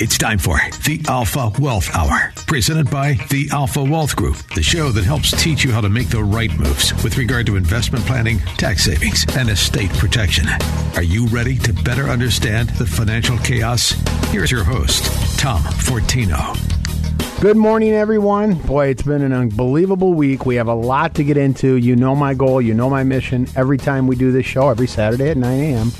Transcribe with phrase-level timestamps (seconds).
[0.00, 4.90] It's time for the Alpha Wealth Hour, presented by the Alpha Wealth Group, the show
[4.90, 8.38] that helps teach you how to make the right moves with regard to investment planning,
[8.58, 10.46] tax savings, and estate protection.
[10.94, 13.90] Are you ready to better understand the financial chaos?
[14.30, 15.04] Here's your host,
[15.36, 16.56] Tom Fortino.
[17.40, 18.54] Good morning, everyone.
[18.54, 20.46] Boy, it's been an unbelievable week.
[20.46, 21.74] We have a lot to get into.
[21.74, 23.48] You know my goal, you know my mission.
[23.56, 25.90] Every time we do this show, every Saturday at 9 a.m.,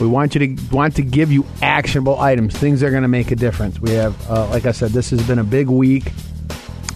[0.00, 3.08] we want you to want to give you actionable items, things that are going to
[3.08, 3.80] make a difference.
[3.80, 6.12] We have, uh, like I said, this has been a big week,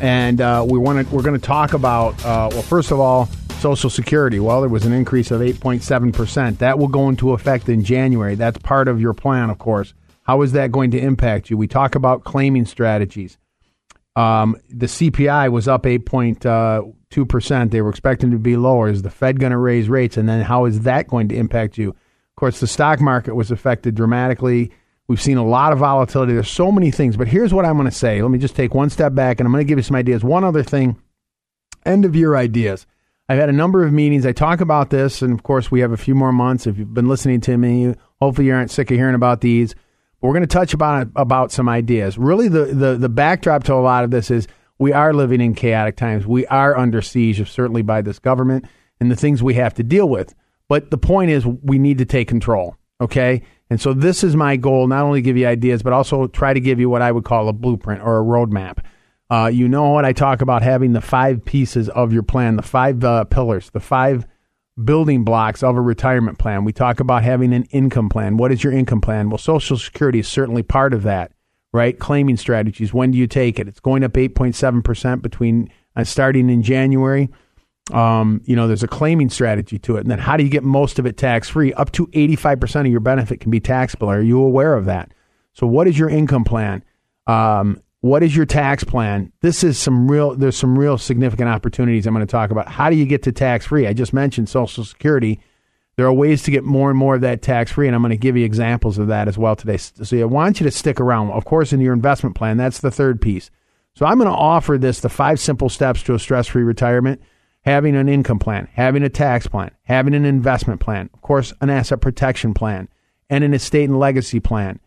[0.01, 2.23] and uh, we want to we're going to talk about.
[2.25, 3.27] Uh, well, first of all,
[3.61, 4.41] Social Security.
[4.41, 6.59] Well, there was an increase of 8.7 percent.
[6.59, 8.35] That will go into effect in January.
[8.35, 9.95] That's part of your plan, of course.
[10.23, 11.57] How is that going to impact you?
[11.57, 13.39] We talk about claiming strategies.
[14.15, 17.71] Um, the CPI was up 8.2 percent.
[17.71, 18.89] They were expecting to be lower.
[18.89, 20.17] Is the Fed going to raise rates?
[20.17, 21.95] And then how is that going to impact you?
[22.41, 24.73] Course, the stock market was affected dramatically.
[25.07, 26.33] We've seen a lot of volatility.
[26.33, 28.23] There's so many things, but here's what I'm going to say.
[28.23, 30.25] Let me just take one step back and I'm going to give you some ideas.
[30.25, 30.97] One other thing
[31.87, 32.87] end of year ideas.
[33.29, 34.27] I've had a number of meetings.
[34.27, 36.67] I talk about this, and of course, we have a few more months.
[36.67, 39.75] If you've been listening to me, hopefully you aren't sick of hearing about these.
[40.21, 42.19] We're going to touch about about some ideas.
[42.19, 45.55] Really, the, the the backdrop to a lot of this is we are living in
[45.55, 46.27] chaotic times.
[46.27, 48.67] We are under siege, certainly by this government,
[49.01, 50.35] and the things we have to deal with.
[50.71, 52.77] But the point is, we need to take control.
[53.01, 53.43] Okay.
[53.71, 56.61] And so this is my goal not only give you ideas, but also try to
[56.61, 58.79] give you what I would call a blueprint or a roadmap.
[59.29, 62.63] Uh, you know what I talk about having the five pieces of your plan, the
[62.63, 64.29] five uh, pillars, the five
[64.85, 66.65] building blocks of a retirement plan.
[66.65, 68.37] We talk about having an income plan.
[68.37, 69.29] What is your income plan?
[69.29, 71.33] Well, Social Security is certainly part of that,
[71.73, 71.99] right?
[71.99, 72.95] Claiming strategies.
[72.95, 73.67] When do you take it?
[73.67, 77.29] It's going up 8.7% between uh, starting in January
[77.93, 80.01] um, you know, there's a claiming strategy to it.
[80.01, 81.73] And then how do you get most of it tax free?
[81.75, 84.09] Up to 85% of your benefit can be taxable.
[84.11, 85.13] Are you aware of that?
[85.53, 86.85] So, what is your income plan?
[87.27, 89.33] Um, what is your tax plan?
[89.41, 92.69] This is some real, there's some real significant opportunities I'm going to talk about.
[92.69, 93.87] How do you get to tax free?
[93.87, 95.41] I just mentioned Social Security.
[95.97, 98.11] There are ways to get more and more of that tax free, and I'm going
[98.11, 99.77] to give you examples of that as well today.
[99.77, 101.31] So, I want you to stick around.
[101.31, 103.51] Of course, in your investment plan, that's the third piece.
[103.97, 107.21] So, I'm going to offer this the five simple steps to a stress free retirement
[107.63, 111.71] having an income plan, having a tax plan, having an investment plan, of course, an
[111.71, 112.89] asset protection plan,
[113.29, 114.81] and an estate and legacy plan.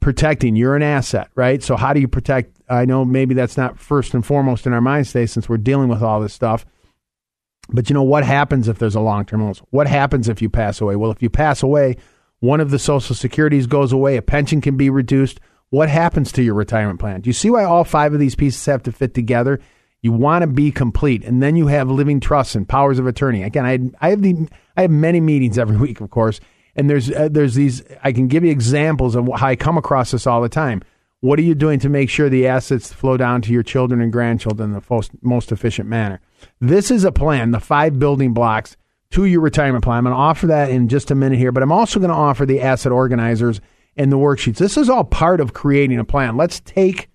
[0.00, 1.62] protecting, you're an asset, right?
[1.62, 2.58] So, how do you protect?
[2.68, 5.88] I know maybe that's not first and foremost in our mind today since we're dealing
[5.88, 6.64] with all this stuff.
[7.70, 9.60] But you know, what happens if there's a long term illness?
[9.70, 10.96] What happens if you pass away?
[10.96, 11.96] Well, if you pass away,
[12.40, 15.40] one of the social securities goes away, a pension can be reduced.
[15.70, 17.20] What happens to your retirement plan?
[17.20, 19.60] Do you see why all five of these pieces have to fit together?
[20.00, 23.42] You want to be complete, and then you have living trusts and powers of attorney.
[23.42, 26.40] Again, I I have the I have many meetings every week, of course,
[26.76, 27.82] and there's uh, there's these.
[28.04, 30.82] I can give you examples of how I come across this all the time.
[31.20, 34.12] What are you doing to make sure the assets flow down to your children and
[34.12, 36.20] grandchildren in the most, most efficient manner?
[36.60, 38.76] This is a plan, the five building blocks
[39.10, 39.98] to your retirement plan.
[39.98, 42.16] I'm going to offer that in just a minute here, but I'm also going to
[42.16, 43.60] offer the asset organizers
[43.96, 44.58] and the worksheets.
[44.58, 46.36] This is all part of creating a plan.
[46.36, 47.08] Let's take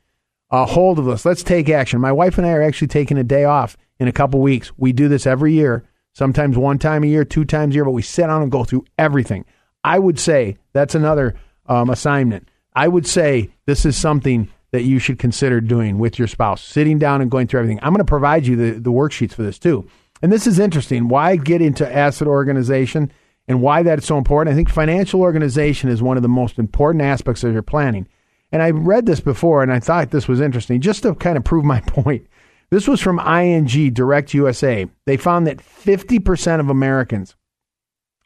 [0.53, 1.25] a hold of this.
[1.25, 1.99] Let's take action.
[1.99, 4.71] My wife and I are actually taking a day off in a couple weeks.
[4.77, 5.83] We do this every year,
[6.13, 8.63] sometimes one time a year, two times a year, but we sit down and go
[8.63, 9.45] through everything.
[9.83, 11.33] I would say that's another
[11.65, 12.47] um, assignment.
[12.75, 16.99] I would say this is something that you should consider doing with your spouse, sitting
[16.99, 17.79] down and going through everything.
[17.81, 19.87] I'm going to provide you the, the worksheets for this too.
[20.21, 21.07] And this is interesting.
[21.07, 23.11] Why get into asset organization
[23.47, 24.53] and why that's so important?
[24.53, 28.07] I think financial organization is one of the most important aspects of your planning.
[28.53, 31.43] And I read this before and I thought this was interesting just to kind of
[31.43, 32.27] prove my point.
[32.69, 34.87] This was from ING Direct USA.
[35.05, 37.35] They found that 50% of Americans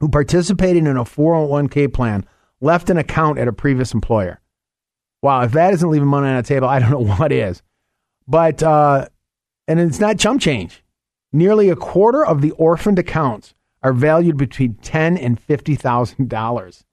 [0.02, 2.26] who participated in a 401k plan
[2.60, 4.42] left an account at a previous employer.
[5.22, 7.64] Wow, if that isn't leaving money on the table, I don't know what is.
[8.28, 9.08] But, uh,
[9.66, 10.84] and it's not chump change.
[11.32, 16.84] Nearly a quarter of the orphaned accounts are valued between ten and fifty thousand dollars.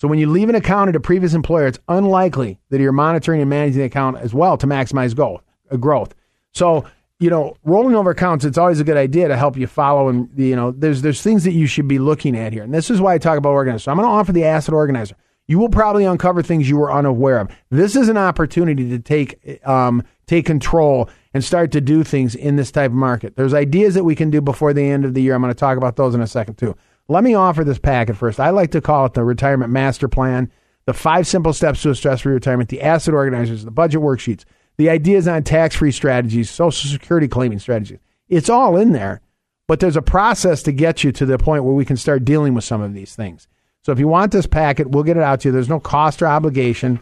[0.00, 3.40] So when you leave an account at a previous employer, it's unlikely that you're monitoring
[3.40, 6.14] and managing the account as well to maximize goal, uh, growth.
[6.52, 6.86] So
[7.20, 10.08] you know, rolling over accounts, it's always a good idea to help you follow.
[10.08, 12.90] And you know, there's there's things that you should be looking at here, and this
[12.90, 13.82] is why I talk about organizer.
[13.82, 15.14] So I'm going to offer the asset organizer.
[15.46, 17.50] you will probably uncover things you were unaware of.
[17.70, 22.56] This is an opportunity to take um, take control and start to do things in
[22.56, 23.36] this type of market.
[23.36, 25.34] There's ideas that we can do before the end of the year.
[25.34, 26.74] I'm going to talk about those in a second too.
[27.10, 28.38] Let me offer this packet first.
[28.38, 30.48] I like to call it the retirement master plan,
[30.86, 34.44] the five simple steps to a stress-free retirement, the asset organizers, the budget worksheets,
[34.76, 37.98] the ideas on tax-free strategies, social security claiming strategies.
[38.28, 39.22] It's all in there,
[39.66, 42.54] but there's a process to get you to the point where we can start dealing
[42.54, 43.48] with some of these things.
[43.82, 45.52] So if you want this packet, we'll get it out to you.
[45.52, 47.00] There's no cost or obligation,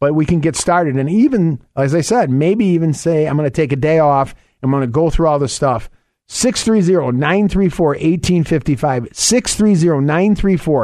[0.00, 0.96] but we can get started.
[0.96, 4.34] And even, as I said, maybe even say, I'm going to take a day off.
[4.62, 5.90] I'm going to go through all this stuff.
[6.32, 9.08] 630 934 1855.
[9.12, 10.78] 630 934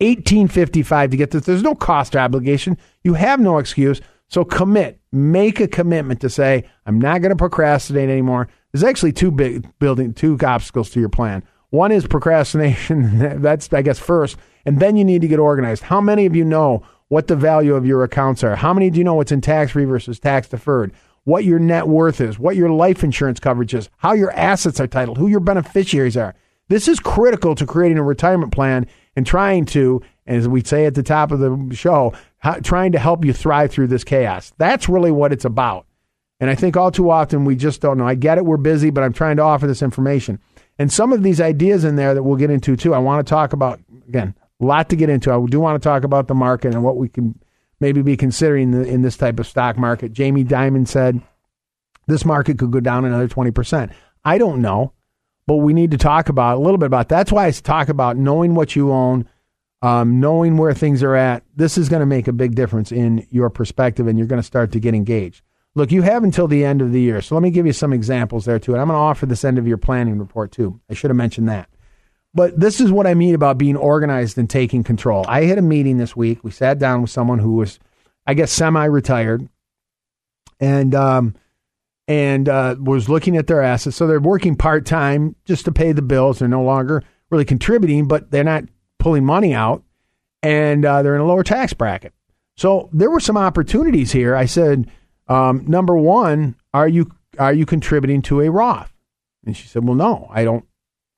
[0.00, 1.44] 1855 to get this.
[1.44, 2.76] There's no cost or obligation.
[3.04, 4.00] You have no excuse.
[4.26, 5.00] So commit.
[5.12, 8.48] Make a commitment to say, I'm not going to procrastinate anymore.
[8.72, 11.44] There's actually two big building, two obstacles to your plan.
[11.70, 13.18] One is procrastination.
[13.40, 14.36] That's, I guess, first.
[14.66, 15.84] And then you need to get organized.
[15.84, 18.56] How many of you know what the value of your accounts are?
[18.56, 20.92] How many do you know what's in tax free versus tax deferred?
[21.28, 24.86] What your net worth is, what your life insurance coverage is, how your assets are
[24.86, 26.34] titled, who your beneficiaries are.
[26.68, 30.94] This is critical to creating a retirement plan and trying to, as we say at
[30.94, 32.14] the top of the show,
[32.62, 34.54] trying to help you thrive through this chaos.
[34.56, 35.84] That's really what it's about.
[36.40, 38.08] And I think all too often we just don't know.
[38.08, 40.38] I get it, we're busy, but I'm trying to offer this information.
[40.78, 43.30] And some of these ideas in there that we'll get into too, I want to
[43.30, 45.30] talk about, again, a lot to get into.
[45.30, 47.38] I do want to talk about the market and what we can
[47.80, 50.12] maybe be considering in this type of stock market.
[50.12, 51.20] Jamie Dimon said
[52.06, 53.92] this market could go down another 20%.
[54.24, 54.92] I don't know,
[55.46, 58.16] but we need to talk about a little bit about that's why I talk about
[58.16, 59.28] knowing what you own,
[59.82, 61.44] um, knowing where things are at.
[61.54, 64.46] This is going to make a big difference in your perspective and you're going to
[64.46, 65.42] start to get engaged.
[65.74, 67.20] Look, you have until the end of the year.
[67.20, 68.72] So let me give you some examples there too.
[68.72, 70.80] And I'm going to offer this end of your planning report too.
[70.90, 71.68] I should have mentioned that.
[72.38, 75.24] But this is what I mean about being organized and taking control.
[75.26, 76.44] I had a meeting this week.
[76.44, 77.80] We sat down with someone who was,
[78.28, 79.48] I guess, semi-retired,
[80.60, 81.34] and um,
[82.06, 83.96] and uh, was looking at their assets.
[83.96, 86.38] So they're working part time just to pay the bills.
[86.38, 88.66] They're no longer really contributing, but they're not
[89.00, 89.82] pulling money out,
[90.40, 92.12] and uh, they're in a lower tax bracket.
[92.56, 94.36] So there were some opportunities here.
[94.36, 94.88] I said,
[95.26, 98.94] um, number one, are you are you contributing to a Roth?
[99.44, 100.67] And she said, well, no, I don't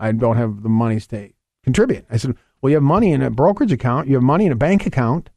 [0.01, 1.31] I don't have the money to
[1.63, 2.05] contribute.
[2.11, 4.57] I said, well, you have money in a brokerage account, you have money in a
[4.57, 5.31] bank account.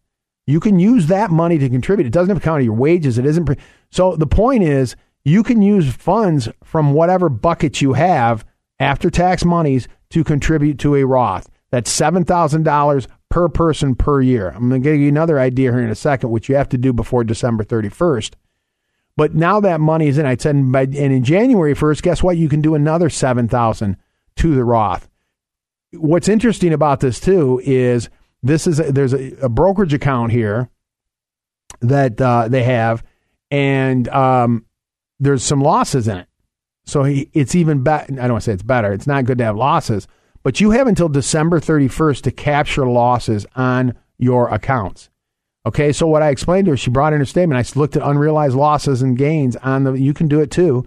[0.46, 2.06] You can use that money to contribute.
[2.06, 3.18] It doesn't have to count your wages.
[3.18, 3.46] It isn't.
[3.46, 3.56] Pre-
[3.92, 8.44] so the point is, you can use funds from whatever bucket you have
[8.78, 11.50] after tax monies to contribute to a Roth.
[11.72, 14.50] That's seven thousand dollars per person per year.
[14.50, 16.78] I'm going to give you another idea here in a second, which you have to
[16.78, 18.34] do before December 31st.
[19.18, 22.38] But now that money is in, I said, and in January 1st, guess what?
[22.38, 23.98] You can do another seven thousand
[24.38, 25.10] to the Roth.
[25.92, 28.10] What's interesting about this too is
[28.42, 30.70] this is a, there's a, a, brokerage account here
[31.82, 33.04] that uh, they have,
[33.52, 34.66] and um,
[35.20, 36.28] there's some losses in it.
[36.86, 38.14] So he, it's even better.
[38.14, 38.92] I don't want to say it's better.
[38.92, 40.08] It's not good to have losses,
[40.42, 45.10] but you have until December 31st to capture losses on your accounts.
[45.66, 47.58] Okay, so what I explained to her, she brought in her statement.
[47.76, 49.94] I looked at unrealized losses and gains on the.
[49.94, 50.86] You can do it too.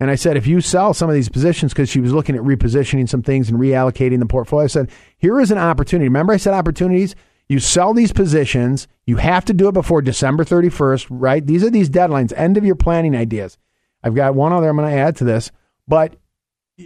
[0.00, 2.42] And I said, if you sell some of these positions, because she was looking at
[2.42, 6.08] repositioning some things and reallocating the portfolio, I said, here is an opportunity.
[6.08, 7.14] Remember, I said opportunities?
[7.48, 8.88] You sell these positions.
[9.06, 11.46] You have to do it before December 31st, right?
[11.46, 13.56] These are these deadlines, end of your planning ideas.
[14.02, 15.52] I've got one other I'm going to add to this,
[15.86, 16.16] but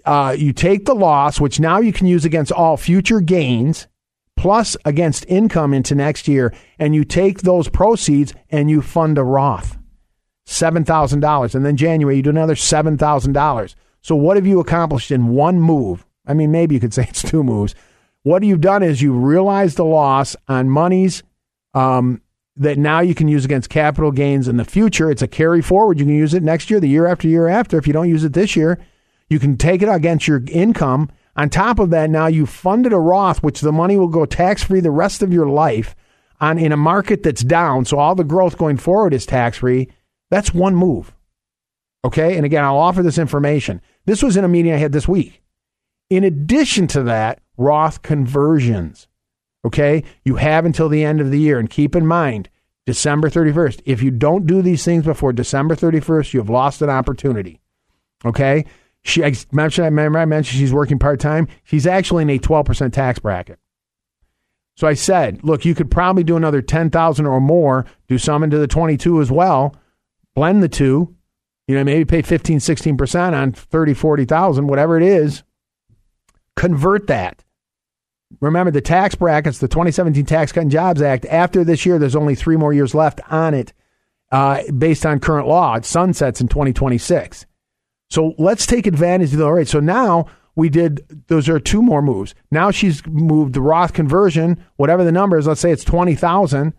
[0.04, 3.88] uh, you take the loss, which now you can use against all future gains,
[4.36, 9.24] plus against income into next year, and you take those proceeds and you fund a
[9.24, 9.77] Roth.
[10.48, 11.54] $7,000.
[11.54, 13.74] And then January, you do another $7,000.
[14.00, 16.06] So what have you accomplished in one move?
[16.26, 17.74] I mean, maybe you could say it's two moves.
[18.22, 21.22] What you've done is you realized the loss on monies
[21.74, 22.22] um,
[22.56, 25.10] that now you can use against capital gains in the future.
[25.10, 25.98] It's a carry forward.
[25.98, 27.76] You can use it next year, the year after year after.
[27.78, 28.78] If you don't use it this year,
[29.28, 31.10] you can take it against your income.
[31.36, 34.64] On top of that, now you funded a Roth, which the money will go tax
[34.64, 35.94] free the rest of your life
[36.40, 37.84] on in a market that's down.
[37.84, 39.88] So all the growth going forward is tax free.
[40.30, 41.14] That's one move.
[42.04, 42.36] Okay.
[42.36, 43.80] And again, I'll offer this information.
[44.06, 45.42] This was in a meeting I had this week.
[46.10, 49.08] In addition to that, Roth conversions.
[49.64, 50.04] Okay.
[50.24, 51.58] You have until the end of the year.
[51.58, 52.48] And keep in mind,
[52.86, 53.82] December 31st.
[53.84, 57.60] If you don't do these things before December 31st, you have lost an opportunity.
[58.24, 58.64] Okay.
[59.02, 61.48] She I mentioned, I remember I mentioned she's working part time.
[61.64, 63.58] She's actually in a 12% tax bracket.
[64.76, 68.58] So I said, look, you could probably do another 10,000 or more, do some into
[68.58, 69.74] the 22 as well
[70.38, 71.16] blend the two,
[71.66, 75.42] you know, maybe pay 15, 16% on 30, 40,000, whatever it is,
[76.54, 77.42] convert that.
[78.40, 81.26] Remember the tax brackets, the 2017 Tax Cut and Jobs Act.
[81.26, 83.72] After this year, there's only three more years left on it,
[84.30, 85.74] uh, based on current law.
[85.74, 87.44] It sunsets in 2026.
[88.08, 89.44] So let's take advantage of the.
[89.44, 89.66] All right.
[89.66, 91.24] So now we did.
[91.26, 92.36] Those are two more moves.
[92.52, 95.48] Now she's moved the Roth conversion, whatever the number is.
[95.48, 96.74] Let's say it's twenty thousand.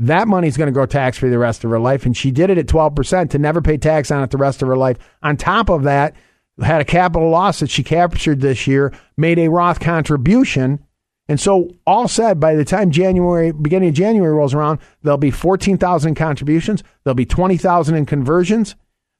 [0.00, 2.50] That money's going to go tax free the rest of her life, and she did
[2.50, 4.98] it at twelve percent to never pay tax on it the rest of her life.
[5.22, 6.14] On top of that,
[6.60, 10.84] had a capital loss that she captured this year, made a Roth contribution
[11.30, 15.30] and so, all said, by the time January, beginning of January rolls around, there'll be
[15.30, 16.82] 14,000 contributions.
[17.04, 18.74] There'll be 20,000 in conversions.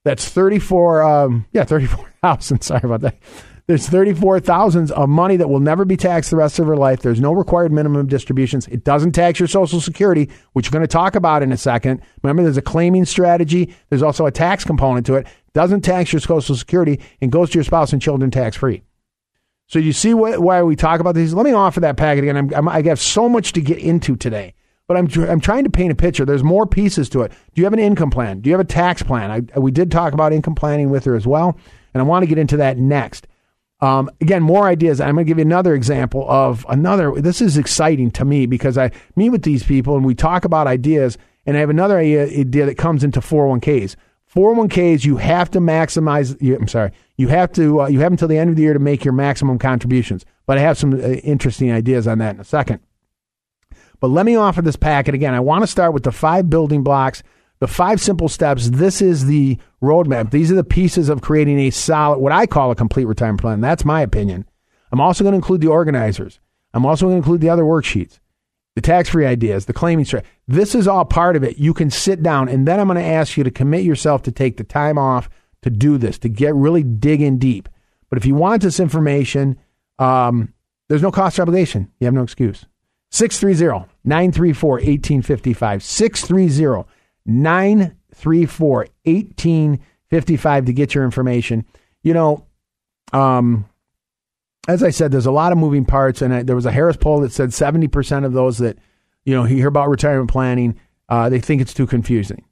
[0.04, 2.60] That's 34, um, yeah, 34,000.
[2.62, 3.16] Sorry about that.
[3.70, 7.02] There's 34,000 of money that will never be taxed the rest of her life.
[7.02, 8.66] There's no required minimum distributions.
[8.66, 12.02] It doesn't tax your Social Security, which we're going to talk about in a second.
[12.24, 13.72] Remember, there's a claiming strategy.
[13.88, 15.28] There's also a tax component to it.
[15.54, 18.82] Doesn't tax your Social Security and goes to your spouse and children tax free.
[19.68, 21.32] So you see what, why we talk about these.
[21.32, 22.38] Let me offer that packet again.
[22.38, 24.54] I'm, I'm, i have so much to get into today,
[24.88, 26.24] but I'm I'm trying to paint a picture.
[26.24, 27.30] There's more pieces to it.
[27.54, 28.40] Do you have an income plan?
[28.40, 29.30] Do you have a tax plan?
[29.54, 31.56] I, we did talk about income planning with her as well,
[31.94, 33.28] and I want to get into that next.
[33.80, 35.00] Um, again, more ideas.
[35.00, 37.12] I'm going to give you another example of another.
[37.12, 40.66] This is exciting to me because I meet with these people and we talk about
[40.66, 43.96] ideas, and I have another idea that comes into 401ks.
[44.34, 46.40] 401ks, you have to maximize.
[46.56, 47.82] I'm sorry, you have to.
[47.82, 50.24] Uh, you have until the end of the year to make your maximum contributions.
[50.46, 52.80] But I have some uh, interesting ideas on that in a second.
[53.98, 55.34] But let me offer this packet again.
[55.34, 57.22] I want to start with the five building blocks,
[57.60, 58.70] the five simple steps.
[58.70, 60.30] This is the roadmap.
[60.30, 63.60] These are the pieces of creating a solid, what I call a complete retirement plan.
[63.60, 64.46] That's my opinion.
[64.92, 66.40] I'm also going to include the organizers.
[66.74, 68.18] I'm also going to include the other worksheets
[68.76, 70.30] the tax free ideas, the claiming strategy.
[70.46, 71.58] This is all part of it.
[71.58, 74.32] You can sit down, and then I'm going to ask you to commit yourself to
[74.32, 75.28] take the time off
[75.62, 77.68] to do this, to get really dig in deep.
[78.08, 79.58] But if you want this information,
[79.98, 80.54] um,
[80.88, 81.90] there's no cost or obligation.
[81.98, 82.64] You have no excuse.
[83.10, 85.82] 630 934 1855.
[85.82, 86.88] 630
[87.26, 91.64] 934 1855 to get your information.
[92.02, 92.46] You know,
[93.12, 93.66] um,
[94.68, 96.96] as I said, there's a lot of moving parts, and I, there was a Harris
[96.96, 98.78] poll that said 70% of those that
[99.24, 102.44] you know hear about retirement planning, uh, they think it's too confusing.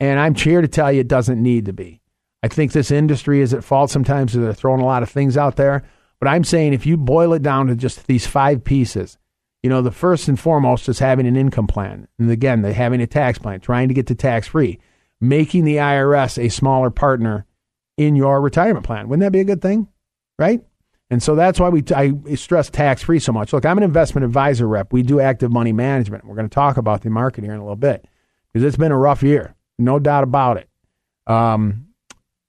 [0.00, 2.00] And I'm here to tell you it doesn't need to be.
[2.42, 5.56] I think this industry is at fault sometimes they're throwing a lot of things out
[5.56, 5.84] there.
[6.18, 9.18] But I'm saying if you boil it down to just these five pieces,
[9.62, 12.08] you know, the first and foremost is having an income plan.
[12.18, 14.80] And again, the having a tax plan, trying to get to tax free,
[15.20, 17.46] making the IRS a smaller partner
[17.96, 19.08] in your retirement plan.
[19.08, 19.88] Wouldn't that be a good thing?
[20.38, 20.62] Right?
[21.10, 23.52] And so that's why we t- I stress tax free so much.
[23.52, 24.92] Look, I'm an investment advisor rep.
[24.92, 26.24] We do active money management.
[26.24, 28.06] We're going to talk about the market here in a little bit
[28.50, 30.68] because it's been a rough year, no doubt about it.
[31.26, 31.88] Um,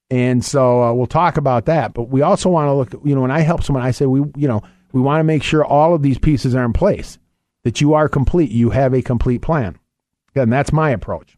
[0.10, 1.93] and so uh, we'll talk about that.
[1.93, 3.05] But we also want to look.
[3.05, 4.62] You know, when I help someone, I say we, you know,
[4.93, 7.19] we want to make sure all of these pieces are in place,
[7.63, 8.51] that you are complete.
[8.51, 9.77] You have a complete plan.
[10.35, 11.38] And that's my approach.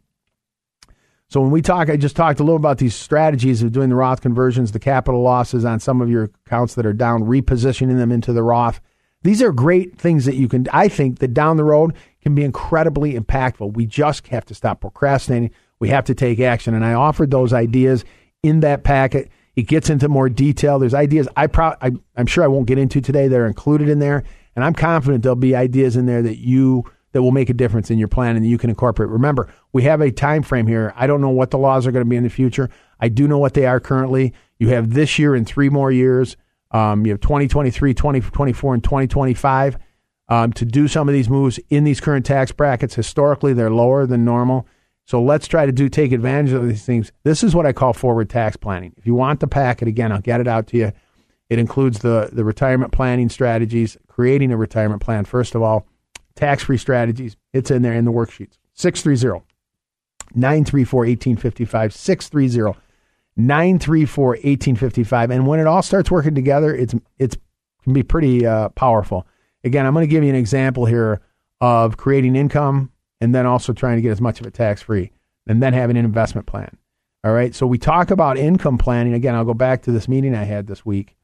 [1.28, 3.96] So when we talk, I just talked a little about these strategies of doing the
[3.96, 8.12] Roth conversions, the capital losses on some of your accounts that are down, repositioning them
[8.12, 8.80] into the Roth.
[9.22, 12.44] These are great things that you can, I think, that down the road can be
[12.44, 13.74] incredibly impactful.
[13.74, 15.50] We just have to stop procrastinating.
[15.80, 16.74] We have to take action.
[16.74, 18.04] And I offered those ideas
[18.44, 19.28] in that packet.
[19.56, 20.78] It gets into more detail.
[20.78, 23.26] There's ideas I, pro- I I'm sure I won't get into today.
[23.26, 24.22] They're included in there,
[24.54, 27.90] and I'm confident there'll be ideas in there that you that will make a difference
[27.90, 29.08] in your plan and that you can incorporate.
[29.08, 30.92] Remember, we have a time frame here.
[30.96, 32.68] I don't know what the laws are going to be in the future.
[33.00, 34.34] I do know what they are currently.
[34.58, 36.36] You have this year and three more years.
[36.72, 39.78] Um, you have 2023, 2024, and 2025
[40.28, 42.94] um, to do some of these moves in these current tax brackets.
[42.94, 44.66] Historically, they're lower than normal.
[45.06, 47.12] So let's try to do take advantage of these things.
[47.22, 48.92] This is what I call forward tax planning.
[48.96, 50.92] If you want the packet, again, I'll get it out to you.
[51.48, 55.86] It includes the, the retirement planning strategies, creating a retirement plan, first of all,
[56.34, 57.36] tax free strategies.
[57.52, 58.58] It's in there in the worksheets.
[58.74, 59.46] 630
[60.34, 61.94] 934 1855.
[61.94, 62.78] 630
[63.36, 65.30] 934 1855.
[65.30, 67.36] And when it all starts working together, it's, it's
[67.86, 69.26] can be pretty uh, powerful.
[69.62, 71.20] Again, I'm going to give you an example here
[71.60, 75.12] of creating income and then also trying to get as much of it tax free
[75.46, 76.76] and then having an investment plan.
[77.24, 77.54] All right.
[77.54, 79.14] So we talk about income planning.
[79.14, 81.16] Again, I'll go back to this meeting I had this week.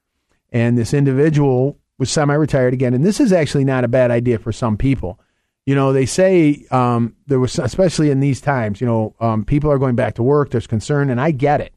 [0.50, 2.94] And this individual was semi retired again.
[2.94, 5.20] And this is actually not a bad idea for some people.
[5.64, 9.70] You know, they say um, there was, especially in these times, you know, um, people
[9.70, 10.50] are going back to work.
[10.50, 11.72] There's concern, and I get it.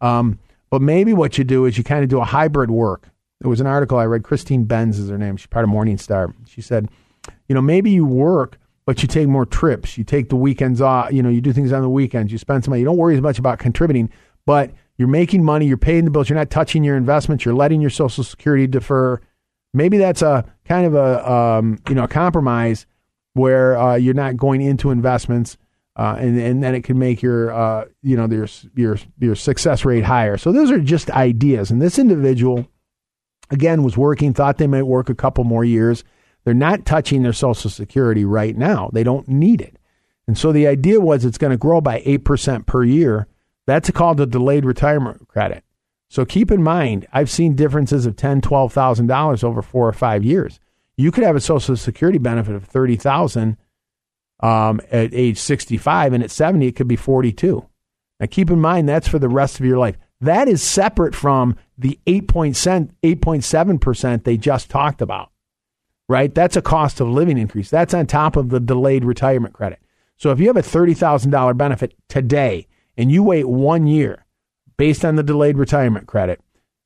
[0.00, 0.38] Um,
[0.70, 3.10] but maybe what you do is you kind of do a hybrid work.
[3.40, 4.24] There was an article I read.
[4.24, 5.36] Christine Benz is her name.
[5.36, 6.32] She's part of Morningstar.
[6.48, 6.88] She said,
[7.48, 9.98] you know, maybe you work, but you take more trips.
[9.98, 11.12] You take the weekends off.
[11.12, 12.32] You know, you do things on the weekends.
[12.32, 12.80] You spend some money.
[12.80, 14.10] You don't worry as much about contributing,
[14.46, 15.66] but you're making money.
[15.66, 16.30] You're paying the bills.
[16.30, 17.44] You're not touching your investments.
[17.44, 19.20] You're letting your Social Security defer
[19.76, 22.86] Maybe that's a kind of a um, you know a compromise
[23.34, 25.58] where uh, you're not going into investments,
[25.96, 29.84] uh, and and then it can make your uh, you know your your your success
[29.84, 30.38] rate higher.
[30.38, 31.70] So those are just ideas.
[31.70, 32.66] And this individual,
[33.50, 36.04] again, was working, thought they might work a couple more years.
[36.46, 38.88] They're not touching their Social Security right now.
[38.92, 39.80] They don't need it.
[40.28, 43.26] And so the idea was it's going to grow by 8% per year.
[43.66, 45.64] That's called a delayed retirement credit.
[46.08, 49.92] So keep in mind, I've seen differences of ten, twelve thousand dollars over four or
[49.92, 50.60] five years.
[50.96, 53.56] You could have a Social Security benefit of thirty thousand
[54.38, 57.66] um, at age sixty-five, and at seventy, it could be forty-two.
[58.20, 59.96] Now, keep in mind that's for the rest of your life.
[60.20, 65.32] That is separate from the 8.7 percent they just talked about.
[66.08, 66.32] Right?
[66.34, 67.68] That's a cost of living increase.
[67.68, 69.80] That's on top of the delayed retirement credit.
[70.16, 74.24] So if you have a thirty thousand dollar benefit today and you wait one year
[74.76, 76.40] based on the delayed retirement credit.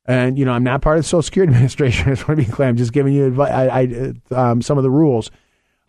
[0.07, 2.09] And you know, I'm not part of the Social Security Administration.
[2.09, 2.69] I just want to be clear.
[2.69, 5.31] I'm just giving you advice, I, I, um, some of the rules.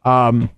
[0.03, 0.49] Um,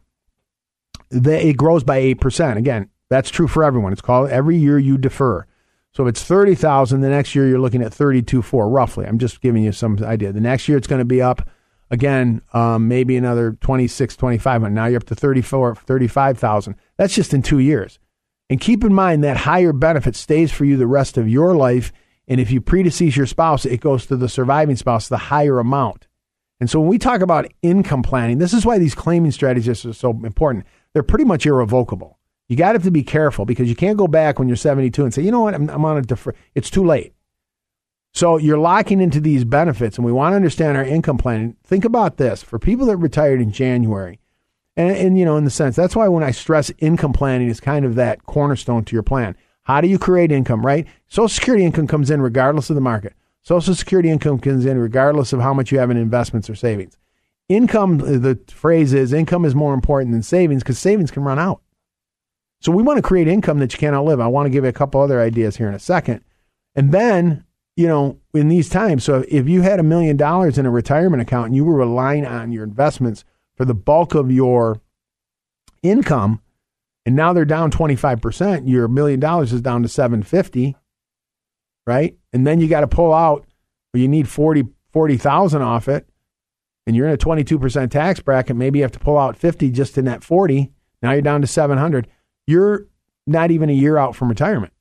[1.09, 2.57] the, it grows by eight percent.
[2.57, 3.93] Again, that's true for everyone.
[3.93, 5.45] It's called every year you defer.
[5.91, 9.05] So if it's thirty thousand, the next year you're looking at thirty-two four roughly.
[9.05, 10.33] I'm just giving you some idea.
[10.33, 11.47] The next year it's going to be up
[11.93, 14.63] again, um, maybe another 26, 25.
[14.71, 16.75] Now you're up to 34, 35,000.
[16.97, 17.99] That's just in two years.
[18.49, 21.93] And keep in mind that higher benefit stays for you the rest of your life.
[22.27, 26.07] And if you predecease your spouse, it goes to the surviving spouse, the higher amount.
[26.59, 29.93] And so when we talk about income planning, this is why these claiming strategies are
[29.93, 30.65] so important.
[30.93, 32.17] They're pretty much irrevocable.
[32.49, 35.13] You got to to be careful because you can't go back when you're 72 and
[35.13, 36.33] say, you know what, I'm, I'm on a defer.
[36.55, 37.13] It's too late.
[38.13, 41.55] So you're locking into these benefits, and we want to understand our income planning.
[41.63, 44.19] Think about this for people that retired in January
[44.75, 47.59] and, and, you know, in the sense, that's why when I stress income planning is
[47.59, 49.35] kind of that cornerstone to your plan.
[49.63, 50.87] How do you create income, right?
[51.07, 53.13] Social Security income comes in regardless of the market.
[53.43, 56.97] Social Security income comes in regardless of how much you have in investments or savings.
[57.49, 61.61] Income, the phrase is income is more important than savings because savings can run out.
[62.61, 64.19] So we want to create income that you can't outlive.
[64.19, 66.23] I want to give you a couple other ideas here in a second.
[66.75, 67.43] And then,
[67.75, 71.21] you know, in these times, so if you had a million dollars in a retirement
[71.21, 74.81] account and you were relying on your investments for the bulk of your
[75.81, 76.39] income
[77.05, 80.75] and now they're down 25%, your million dollars is down to 750,
[81.85, 82.15] right?
[82.31, 83.45] And then you got to pull out
[83.93, 86.07] or you need 40 40,000 off it
[86.85, 89.97] and you're in a 22% tax bracket, maybe you have to pull out 50 just
[89.97, 90.71] in that 40.
[91.01, 92.07] Now you're down to 700.
[92.45, 92.87] You're
[93.25, 94.73] not even a year out from retirement.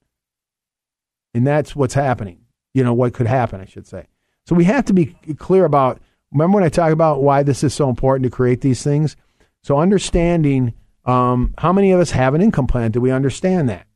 [1.33, 2.42] And that's what's happening.
[2.75, 4.07] You know, what could happen, I should say.
[4.47, 6.01] So we have to be clear about
[6.33, 9.17] remember when I talk about why this is so important to create these things?
[9.63, 12.91] So understanding um, how many of us have an income plan?
[12.91, 13.87] Do we understand that?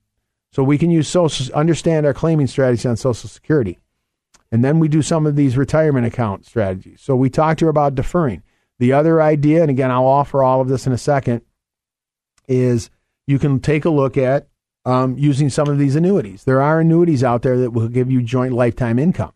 [0.53, 3.79] So we can use social, understand our claiming strategy on Social Security.
[4.51, 7.01] And then we do some of these retirement account strategies.
[7.01, 8.43] So we talked to her about deferring.
[8.79, 11.43] The other idea, and again, I'll offer all of this in a second,
[12.49, 12.91] is
[13.27, 14.49] you can take a look at
[14.87, 16.45] um, using some of these annuities.
[16.45, 19.33] There are annuities out there that will give you joint lifetime income,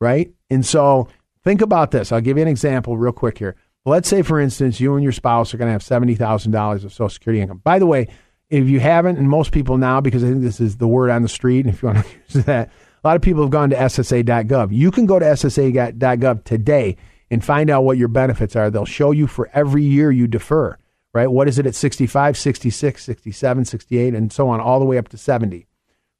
[0.00, 0.30] right?
[0.50, 1.08] And so
[1.46, 2.10] Think about this.
[2.10, 3.54] I'll give you an example real quick here.
[3.84, 7.08] Let's say, for instance, you and your spouse are going to have $70,000 of Social
[7.08, 7.60] Security income.
[7.62, 8.08] By the way,
[8.50, 11.22] if you haven't, and most people now, because I think this is the word on
[11.22, 13.70] the street, and if you want to use that, a lot of people have gone
[13.70, 14.72] to SSA.gov.
[14.72, 16.96] You can go to SSA.gov today
[17.30, 18.68] and find out what your benefits are.
[18.68, 20.76] They'll show you for every year you defer,
[21.16, 21.30] right?
[21.30, 25.08] What is it at 65, 66, 67, 68, and so on, all the way up
[25.08, 25.66] to 70.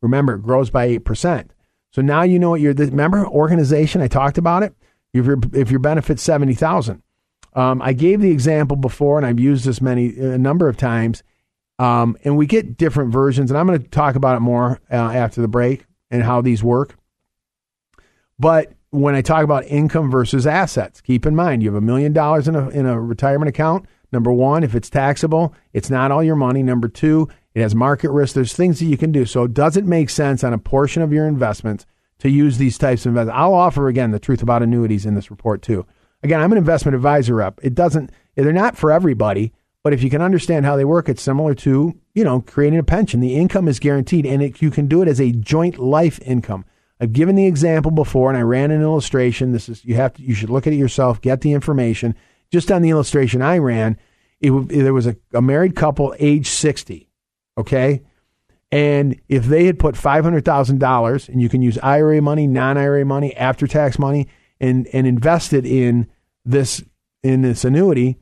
[0.03, 1.49] Remember, it grows by 8%.
[1.93, 4.75] So now you know what your, remember organization, I talked about it?
[5.19, 7.03] if your if your benefit's seventy thousand.
[7.55, 11.23] Um, I gave the example before, and I've used this many a number of times.
[11.79, 14.95] Um, and we get different versions, and I'm going to talk about it more uh,
[14.95, 16.97] after the break and how these work.
[18.39, 22.13] But when I talk about income versus assets, keep in mind you have a million
[22.13, 23.87] dollars in a in a retirement account.
[24.13, 26.63] Number one, if it's taxable, it's not all your money.
[26.63, 28.35] Number two, it has market risk.
[28.35, 29.25] There's things that you can do.
[29.25, 31.87] So, it does it make sense on a portion of your investments
[32.19, 33.37] to use these types of investments.
[33.39, 35.87] I'll offer again the truth about annuities in this report too.
[36.23, 37.61] Again, I'm an investment advisor rep.
[37.63, 41.23] It doesn't they're not for everybody, but if you can understand how they work, it's
[41.23, 43.21] similar to, you know, creating a pension.
[43.21, 46.65] The income is guaranteed and it, you can do it as a joint life income.
[47.01, 49.53] I've given the example before and I ran an illustration.
[49.53, 52.15] This is you have to you should look at it yourself, get the information.
[52.51, 53.99] Just on the illustration I ran,
[54.41, 57.09] it, there was a, a married couple age 60,
[57.59, 58.03] okay?
[58.73, 63.67] And if they had put $500,000 and you can use IRA money, non-IRA money, after
[63.67, 64.29] tax money
[64.61, 66.09] and and invested in
[66.45, 66.83] this
[67.23, 68.19] in this annuity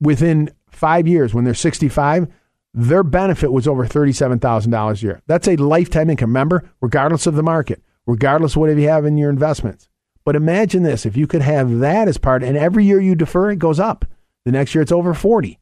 [0.00, 2.28] within 5 years when they're 65,
[2.74, 5.22] their benefit was over $37,000 a year.
[5.26, 9.18] That's a lifetime income, remember, regardless of the market, regardless of what you have in
[9.18, 9.88] your investments.
[10.24, 13.50] But imagine this if you could have that as part, and every year you defer,
[13.50, 14.04] it goes up.
[14.44, 15.58] The next year it's over 40,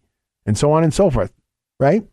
[0.46, 1.33] and so on and so forth,
[1.79, 2.05] right?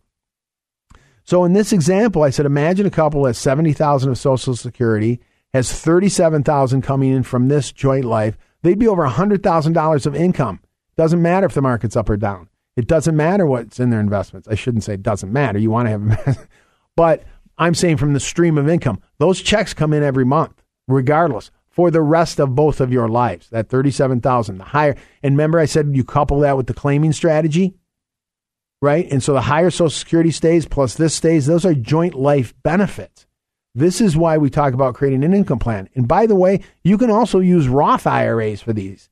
[1.24, 5.20] So in this example, I said, imagine a couple has 70,000 of Social Security,
[5.54, 8.38] has 37,000 coming in from this joint life.
[8.62, 10.62] They'd be over $100,000 of income.
[10.96, 12.50] Doesn't matter if the market's up or down.
[12.78, 14.48] It doesn't matter what's in their investments.
[14.48, 15.60] I shouldn't say it doesn't matter.
[15.60, 16.48] You want to have,
[16.96, 17.24] but
[17.58, 21.92] I'm saying from the stream of income, those checks come in every month, regardless, for
[21.92, 23.50] the rest of both of your lives.
[23.52, 24.96] That 37,000, the higher.
[25.22, 27.76] And remember, I said you couple that with the claiming strategy,
[28.82, 29.08] right?
[29.12, 33.28] And so the higher Social Security stays plus this stays, those are joint life benefits.
[33.76, 35.88] This is why we talk about creating an income plan.
[35.94, 39.12] And by the way, you can also use Roth IRAs for these.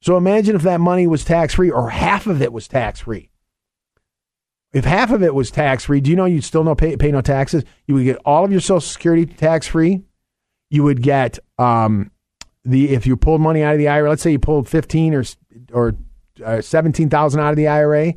[0.00, 3.30] So imagine if that money was tax free or half of it was tax free.
[4.72, 7.10] If half of it was tax free, do you know you'd still no pay, pay
[7.10, 7.64] no taxes?
[7.88, 10.04] You would get all of your Social Security tax free.
[10.70, 12.10] You would get um,
[12.64, 14.08] the if you pulled money out of the IRA.
[14.08, 15.24] Let's say you pulled fifteen or
[15.72, 15.94] or
[16.44, 18.14] uh, seventeen thousand out of the IRA.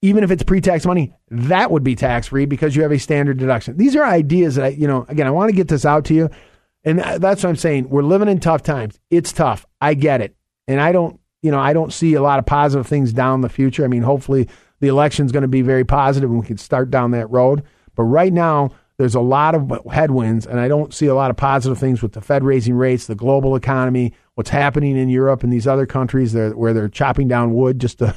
[0.00, 3.36] Even if it's pre-tax money, that would be tax free because you have a standard
[3.36, 3.76] deduction.
[3.76, 6.14] These are ideas that I, you know, again, I want to get this out to
[6.14, 6.30] you,
[6.84, 7.88] and that's what I'm saying.
[7.88, 9.00] We're living in tough times.
[9.10, 9.66] It's tough.
[9.80, 10.36] I get it
[10.68, 13.48] and I don't, you know, I don't see a lot of positive things down the
[13.48, 13.84] future.
[13.84, 14.48] I mean, hopefully
[14.80, 17.64] the election is going to be very positive and we can start down that road.
[17.96, 21.36] But right now, there's a lot of headwinds, and I don't see a lot of
[21.36, 25.52] positive things with the Fed raising rates, the global economy, what's happening in Europe and
[25.52, 28.14] these other countries where they're chopping down wood just to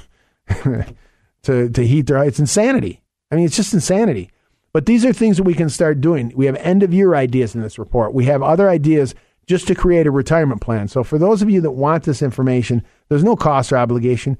[1.44, 2.24] to to heat their.
[2.24, 3.02] It's insanity.
[3.32, 4.32] I mean, it's just insanity.
[4.74, 6.32] But these are things that we can start doing.
[6.36, 8.14] We have end of year ideas in this report.
[8.14, 9.14] We have other ideas
[9.46, 10.88] just to create a retirement plan.
[10.88, 14.38] So for those of you that want this information, there's no cost or obligation.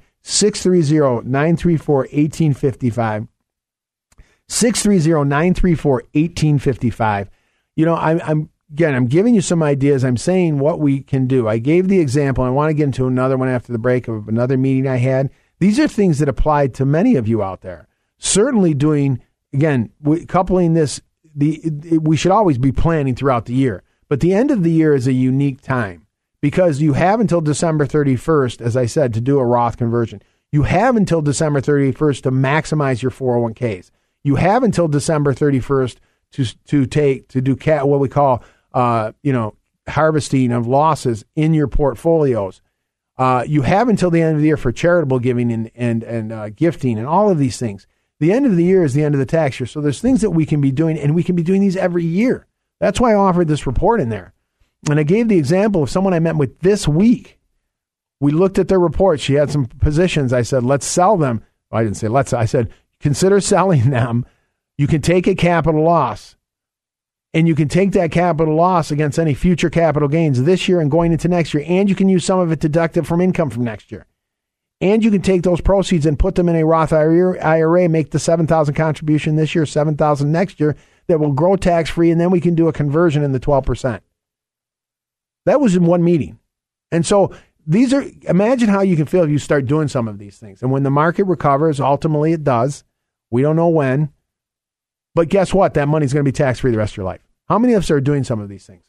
[4.48, 6.08] 630-934-1855.
[6.12, 7.28] 630-934-1855.
[7.74, 10.04] You know, I'm, I'm again, I'm giving you some ideas.
[10.04, 11.48] I'm saying what we can do.
[11.48, 12.44] I gave the example.
[12.44, 15.30] I want to get into another one after the break of another meeting I had.
[15.58, 17.88] These are things that apply to many of you out there.
[18.18, 19.90] Certainly doing again,
[20.28, 21.00] coupling this
[21.34, 23.82] the we should always be planning throughout the year.
[24.08, 26.06] But the end of the year is a unique time
[26.40, 30.22] because you have until December 31st, as I said, to do a Roth conversion.
[30.50, 33.90] You have until December 31st to maximize your 401ks.
[34.24, 35.96] You have until December 31st
[36.32, 39.54] to to take to do cat what we call uh, you know
[39.88, 42.62] harvesting of losses in your portfolios.
[43.18, 46.32] Uh, you have until the end of the year for charitable giving and and and
[46.32, 47.86] uh, gifting and all of these things.
[48.20, 50.20] The end of the year is the end of the tax year, so there's things
[50.20, 52.46] that we can be doing, and we can be doing these every year.
[52.78, 54.32] That's why I offered this report in there.
[54.88, 57.38] And I gave the example of someone I met with this week.
[58.20, 59.20] We looked at their report.
[59.20, 60.32] She had some positions.
[60.32, 61.44] I said, let's sell them.
[61.70, 62.32] I didn't say let's.
[62.32, 62.72] I said,
[63.02, 64.24] consider selling them.
[64.78, 66.36] You can take a capital loss.
[67.34, 70.90] And you can take that capital loss against any future capital gains this year and
[70.90, 71.64] going into next year.
[71.66, 74.06] And you can use some of it deducted from income from next year.
[74.82, 78.18] And you can take those proceeds and put them in a Roth IRA, make the
[78.18, 82.40] 7,000 contribution this year, 7,000 next year, that will grow tax free, and then we
[82.40, 84.00] can do a conversion in the 12%.
[85.46, 86.38] That was in one meeting.
[86.90, 87.32] And so
[87.66, 90.62] these are, imagine how you can feel if you start doing some of these things.
[90.62, 92.84] And when the market recovers, ultimately it does.
[93.32, 94.12] We don't know when.
[95.14, 95.74] But guess what?
[95.74, 97.26] That money's going to be tax free the rest of your life.
[97.48, 98.84] How many of us are doing some of these things?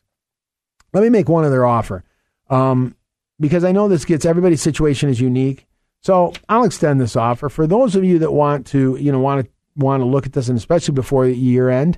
[0.94, 2.04] Let me make one other offer.
[2.50, 2.96] Um,
[3.40, 5.66] because I know this gets everybody's situation is unique.
[6.02, 9.46] So I'll extend this offer for those of you that want to, you know, want
[9.46, 11.98] to want to look at this, and especially before the year end,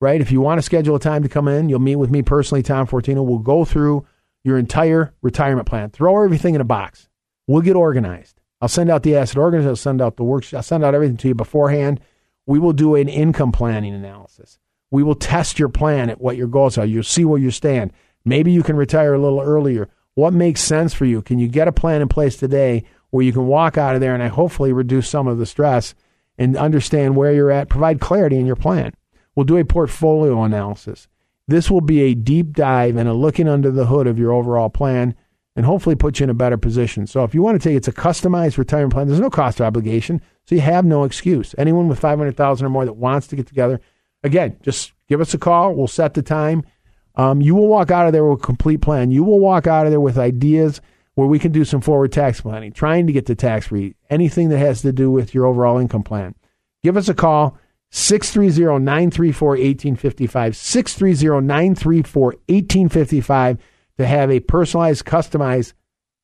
[0.00, 0.20] right?
[0.20, 2.62] If you want to schedule a time to come in, you'll meet with me personally,
[2.62, 3.24] Tom Fortino.
[3.24, 4.06] We'll go through
[4.42, 7.08] your entire retirement plan, throw everything in a box.
[7.46, 8.39] We'll get organized.
[8.60, 9.70] I'll send out the asset organizer.
[9.70, 10.54] I'll send out the worksheet.
[10.54, 12.00] I'll send out everything to you beforehand.
[12.46, 14.58] We will do an income planning analysis.
[14.90, 16.84] We will test your plan at what your goals are.
[16.84, 17.92] You'll see where you stand.
[18.24, 19.88] Maybe you can retire a little earlier.
[20.14, 21.22] What makes sense for you?
[21.22, 24.14] Can you get a plan in place today where you can walk out of there
[24.14, 25.94] and I hopefully reduce some of the stress
[26.38, 28.92] and understand where you're at, provide clarity in your plan.
[29.34, 31.06] We'll do a portfolio analysis.
[31.46, 34.70] This will be a deep dive and a looking under the hood of your overall
[34.70, 35.14] plan
[35.56, 37.06] and hopefully put you in a better position.
[37.06, 39.64] So if you want to take it's a customized retirement plan, there's no cost or
[39.64, 41.54] obligation, so you have no excuse.
[41.58, 43.80] Anyone with 500,000 or more that wants to get together,
[44.22, 46.64] again, just give us a call, we'll set the time.
[47.16, 49.10] Um, you will walk out of there with a complete plan.
[49.10, 50.80] You will walk out of there with ideas
[51.14, 54.48] where we can do some forward tax planning, trying to get to tax free, anything
[54.48, 56.34] that has to do with your overall income plan.
[56.82, 57.58] Give us a call,
[57.90, 59.56] 630 934
[64.00, 65.72] 1855, 630 934 1855 to have a personalized, customized,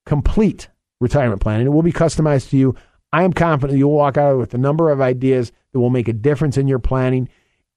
[0.06, 0.68] complete
[1.00, 1.60] retirement plan.
[1.60, 2.74] And it will be customized to you.
[3.12, 6.12] I am confident you'll walk out with a number of ideas that will make a
[6.12, 7.28] difference in your planning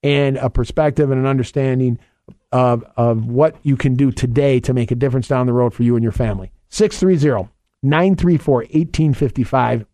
[0.03, 1.99] and a perspective and an understanding
[2.51, 5.83] of, of what you can do today to make a difference down the road for
[5.83, 6.51] you and your family.
[6.69, 7.49] 630
[7.83, 9.85] 934 1855.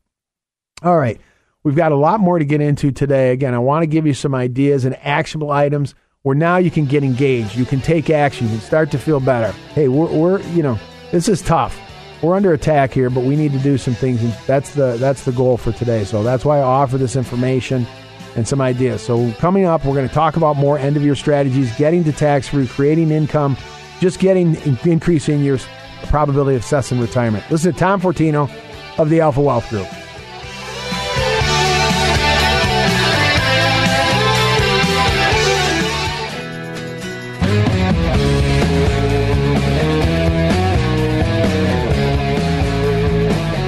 [0.83, 1.19] All right.
[1.63, 3.31] We've got a lot more to get into today.
[3.31, 6.85] Again, I want to give you some ideas and actionable items where now you can
[6.85, 7.55] get engaged.
[7.55, 8.47] You can take action.
[8.47, 9.51] You can start to feel better.
[9.75, 10.79] Hey, we're, we're you know,
[11.11, 11.79] this is tough.
[12.23, 14.23] We're under attack here, but we need to do some things.
[14.23, 16.03] And that's the that's the goal for today.
[16.03, 17.85] So that's why I offer this information
[18.35, 19.03] and some ideas.
[19.03, 22.11] So coming up, we're going to talk about more end of year strategies, getting to
[22.11, 23.55] tax free, creating income,
[23.99, 25.59] just getting increasing your
[26.07, 27.45] probability of success in retirement.
[27.51, 28.49] Listen to Tom Fortino
[28.97, 29.87] of the Alpha Wealth Group.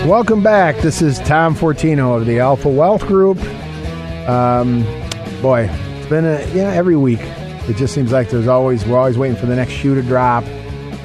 [0.07, 0.77] Welcome back.
[0.77, 3.37] This is Tom Fortino of the Alpha Wealth Group.
[4.29, 4.83] Um,
[5.41, 7.19] boy, it's been a yeah every week.
[7.21, 10.45] It just seems like there's always we're always waiting for the next shoe to drop.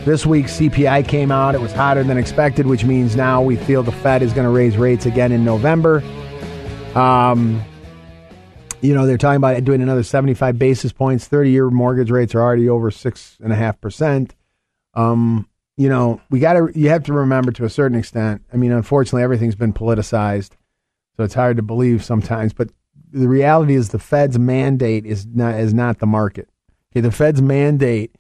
[0.05, 1.57] This week CPI came out.
[1.57, 4.53] It was hotter than expected, which means now we feel the Fed is going to
[4.53, 6.01] raise rates again in November.
[6.95, 7.61] Um,
[8.83, 11.27] you know they're talking about doing another 75 basis points.
[11.27, 14.37] 30 year mortgage rates are already over six and a half percent.
[14.95, 18.43] Um, you know, we got to, you have to remember to a certain extent.
[18.53, 20.51] I mean, unfortunately, everything's been politicized,
[21.17, 22.53] so it's hard to believe sometimes.
[22.53, 22.71] But
[23.13, 26.49] the reality is, the Fed's mandate is not is not the market.
[26.93, 28.15] Okay, the Fed's mandate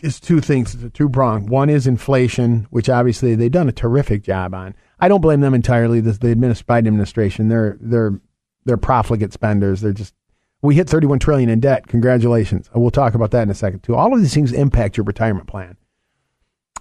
[0.00, 0.74] is two things.
[0.74, 1.46] It's two prong.
[1.46, 4.74] One is inflation, which obviously they've done a terrific job on.
[5.00, 6.00] I don't blame them entirely.
[6.00, 8.20] The, the Biden administration, they're they're
[8.64, 9.80] they're profligate spenders.
[9.80, 10.14] They're just
[10.62, 11.88] we hit 31 trillion in debt.
[11.88, 12.70] Congratulations.
[12.74, 13.96] We'll talk about that in a second too.
[13.96, 15.76] All of these things impact your retirement plan.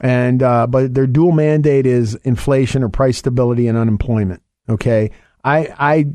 [0.01, 4.41] And uh, but their dual mandate is inflation or price stability and unemployment.
[4.67, 5.11] Okay,
[5.43, 6.05] I I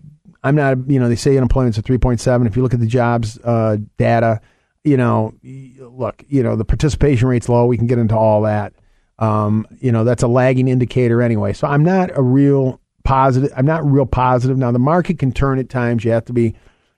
[0.43, 2.49] I'm not you know they say unemployment's at three point seven.
[2.49, 4.41] If you look at the jobs uh, data,
[4.83, 7.67] you know look you know the participation rate's low.
[7.67, 8.73] We can get into all that.
[9.21, 11.53] Um, you know that's a lagging indicator anyway.
[11.53, 13.53] So I'm not a real positive.
[13.57, 14.59] I'm not real positive.
[14.59, 16.05] Now the market can turn at times.
[16.05, 16.57] You have to be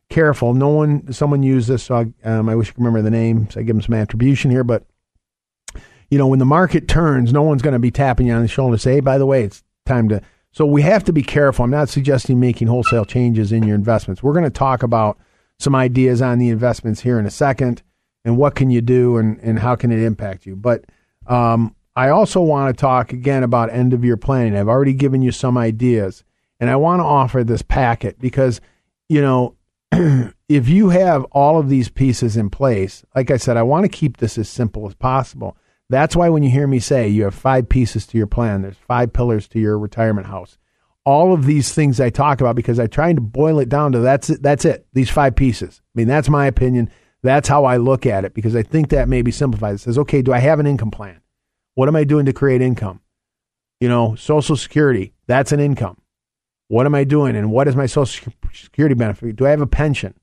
[0.08, 0.54] careful.
[0.54, 1.84] No one, someone used this.
[1.84, 3.48] So I, um, I wish I could remember the name.
[3.50, 4.84] So I give them some attribution here, but
[6.10, 8.48] you know, when the market turns, no one's going to be tapping you on the
[8.48, 10.22] shoulder say, hey, by the way, it's time to.
[10.52, 11.64] So we have to be careful.
[11.64, 14.22] I'm not suggesting making wholesale changes in your investments.
[14.22, 15.18] We're going to talk about
[15.58, 17.82] some ideas on the investments here in a second
[18.24, 20.56] and what can you do and, and how can it impact you.
[20.56, 20.84] But
[21.26, 24.56] um, I also want to talk again about end of year planning.
[24.56, 26.24] I've already given you some ideas
[26.60, 28.60] and I want to offer this packet because,
[29.08, 29.54] you know,
[30.48, 33.88] if you have all of these pieces in place, like I said, I want to
[33.88, 35.56] keep this as simple as possible.
[35.90, 38.76] That's why when you hear me say you have five pieces to your plan, there's
[38.76, 40.58] five pillars to your retirement house.
[41.04, 44.00] All of these things I talk about because I'm trying to boil it down to
[44.00, 44.86] that's it, that's it.
[44.92, 45.80] These five pieces.
[45.82, 46.90] I mean, that's my opinion.
[47.22, 49.76] That's how I look at it because I think that maybe simplifies.
[49.76, 51.22] It says, okay, do I have an income plan?
[51.74, 53.00] What am I doing to create income?
[53.80, 55.96] You know, Social Security, that's an income.
[56.68, 57.34] What am I doing?
[57.34, 59.36] And what is my Social Security benefit?
[59.36, 60.14] Do I have a pension?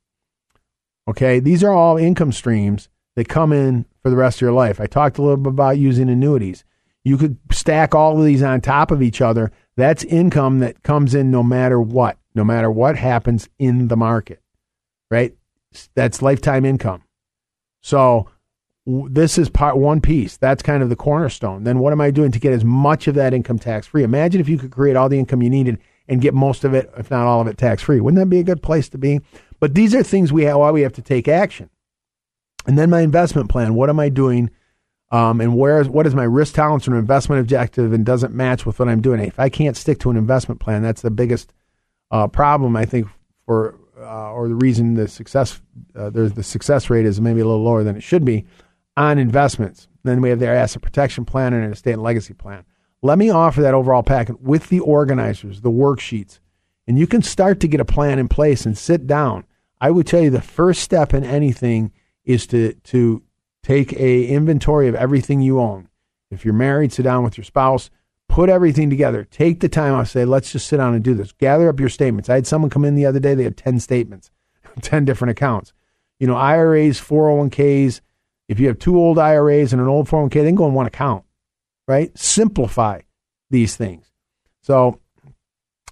[1.08, 4.80] Okay, these are all income streams that come in for the rest of your life.
[4.80, 6.64] I talked a little bit about using annuities.
[7.04, 9.52] You could stack all of these on top of each other.
[9.78, 14.42] That's income that comes in no matter what, no matter what happens in the market,
[15.10, 15.36] right?
[15.94, 17.04] That's lifetime income.
[17.82, 18.30] So
[18.86, 20.38] this is part one piece.
[20.38, 21.64] That's kind of the cornerstone.
[21.64, 24.04] Then what am I doing to get as much of that income tax free?
[24.04, 26.92] Imagine if you could create all the income you needed and get most of it,
[26.98, 28.00] if not all of it, tax free.
[28.00, 29.22] Wouldn't that be a good place to be?
[29.60, 31.70] But these are things we have, why we have to take action.
[32.68, 33.76] And then my investment plan.
[33.76, 34.50] What am I doing?
[35.12, 38.66] Um, and where is what is my risk tolerance and investment objective and doesn't match
[38.66, 39.20] with what I'm doing?
[39.22, 41.54] If I can't stick to an investment plan, that's the biggest
[42.12, 43.08] uh, problem I think
[43.46, 45.62] for uh, or the reason the success
[45.96, 48.46] uh, there's the success rate is maybe a little lower than it should be
[48.98, 49.88] on investments.
[50.04, 52.66] Then we have their asset protection plan and an estate and legacy plan.
[53.02, 56.40] Let me offer that overall packet with the organizers, the worksheets,
[56.88, 59.46] and you can start to get a plan in place and sit down.
[59.80, 61.92] I would tell you the first step in anything
[62.26, 63.24] is to to
[63.64, 65.90] take a inventory of everything you own.
[66.32, 67.90] If you're married, sit down with your spouse,
[68.28, 69.24] put everything together.
[69.24, 70.10] Take the time off.
[70.10, 71.32] Say, let's just sit down and do this.
[71.32, 72.30] Gather up your statements.
[72.30, 73.34] I had someone come in the other day.
[73.34, 74.32] They had ten statements,
[74.82, 75.74] ten different accounts.
[76.20, 78.02] You know, IRAs, 401ks.
[78.48, 81.26] If you have two old IRAs and an old 401k, then go in one account.
[81.88, 82.18] Right?
[82.18, 83.02] Simplify
[83.50, 84.12] these things.
[84.62, 85.00] So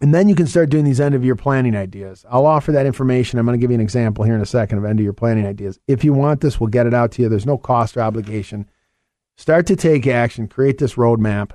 [0.04, 2.26] and then you can start doing these end of year planning ideas.
[2.30, 3.40] I'll offer that information.
[3.40, 5.14] I'm going to give you an example here in a second of end of year
[5.14, 5.80] planning ideas.
[5.88, 7.30] If you want this, we'll get it out to you.
[7.30, 8.70] There's no cost or obligation.
[9.38, 11.52] Start to take action, create this roadmap.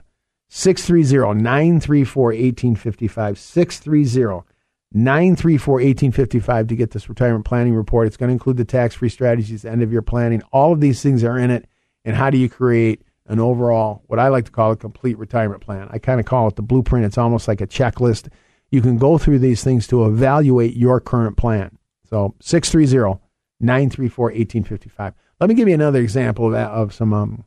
[0.48, 3.38] 630 934 1855.
[3.38, 4.46] 630
[4.94, 8.06] 934 1855 to get this retirement planning report.
[8.06, 10.40] It's going to include the tax free strategies, end of year planning.
[10.52, 11.66] All of these things are in it.
[12.02, 15.60] And how do you create an overall, what I like to call a complete retirement
[15.60, 15.88] plan?
[15.90, 17.04] I kind of call it the blueprint.
[17.04, 18.28] It's almost like a checklist.
[18.70, 21.78] You can go through these things to evaluate your current plan.
[22.08, 23.20] So 630
[23.60, 25.14] 934 1855.
[25.40, 27.44] Let me give you another example of, of some um,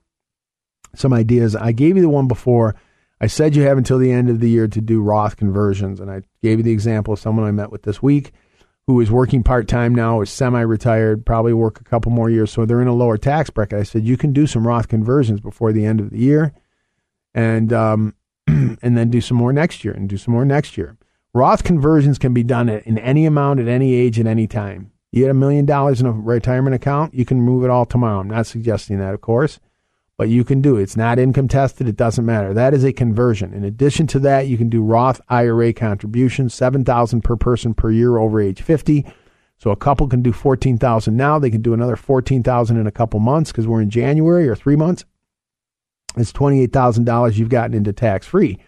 [0.95, 1.55] some ideas.
[1.55, 2.75] I gave you the one before.
[3.19, 6.09] I said you have until the end of the year to do Roth conversions, and
[6.09, 8.33] I gave you the example of someone I met with this week
[8.87, 12.51] who is working part time now, is semi retired, probably work a couple more years,
[12.51, 13.79] so they're in a lower tax bracket.
[13.79, 16.53] I said you can do some Roth conversions before the end of the year,
[17.33, 18.15] and um,
[18.47, 20.97] and then do some more next year, and do some more next year.
[21.33, 24.91] Roth conversions can be done in any amount, at any age, at any time.
[25.11, 28.19] You had a million dollars in a retirement account, you can move it all tomorrow.
[28.19, 29.59] I'm not suggesting that, of course
[30.21, 30.83] but you can do it.
[30.83, 31.87] It's not income tested.
[31.87, 32.53] It doesn't matter.
[32.53, 33.55] That is a conversion.
[33.55, 38.19] In addition to that, you can do Roth IRA contributions, 7000 per person per year
[38.19, 39.03] over age 50.
[39.57, 41.39] So a couple can do 14,000 now.
[41.39, 44.75] They can do another 14,000 in a couple months because we're in January or 3
[44.75, 45.05] months.
[46.15, 48.59] It's $28,000 you've gotten into tax free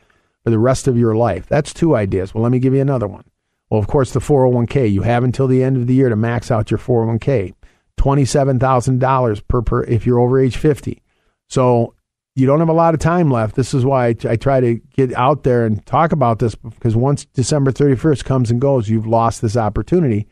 [0.43, 1.45] for the rest of your life.
[1.45, 2.33] That's two ideas.
[2.33, 3.25] Well, let me give you another one.
[3.69, 4.91] Well, of course, the 401k.
[4.91, 7.53] You have until the end of the year to max out your 401k.
[7.99, 11.02] $27,000 per, per if you're over age 50.
[11.53, 11.93] So
[12.33, 13.55] you don't have a lot of time left.
[13.55, 16.95] This is why I, I try to get out there and talk about this because
[16.95, 20.27] once December 31st comes and goes, you've lost this opportunity.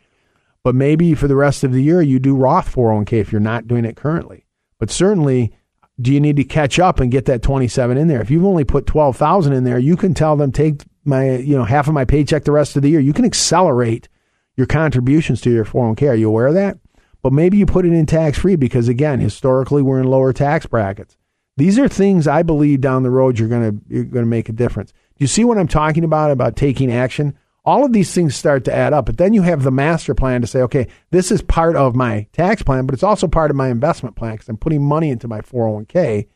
[0.64, 3.68] But maybe for the rest of the year, you do Roth 401k if you're not
[3.68, 4.48] doing it currently.
[4.80, 5.54] But certainly,
[6.00, 8.22] do you need to catch up and get that 27 in there?
[8.22, 11.66] If you've only put 12,000 in there, you can tell them take my, you know,
[11.66, 13.00] half of my paycheck the rest of the year.
[13.00, 14.10] You can accelerate
[14.56, 16.10] your contributions to your 401k.
[16.10, 16.80] Are you aware of that?
[17.22, 20.66] But maybe you put it in tax free because again, historically we're in lower tax
[20.66, 21.16] brackets.
[21.58, 24.50] These are things I believe down the road you're going to you're going to make
[24.50, 24.92] a difference.
[24.92, 27.38] Do you see what I'm talking about about taking action?
[27.64, 30.42] All of these things start to add up, but then you have the master plan
[30.42, 33.58] to say, okay, this is part of my tax plan, but it's also part of
[33.58, 36.28] my investment plan because I'm putting money into my 401k.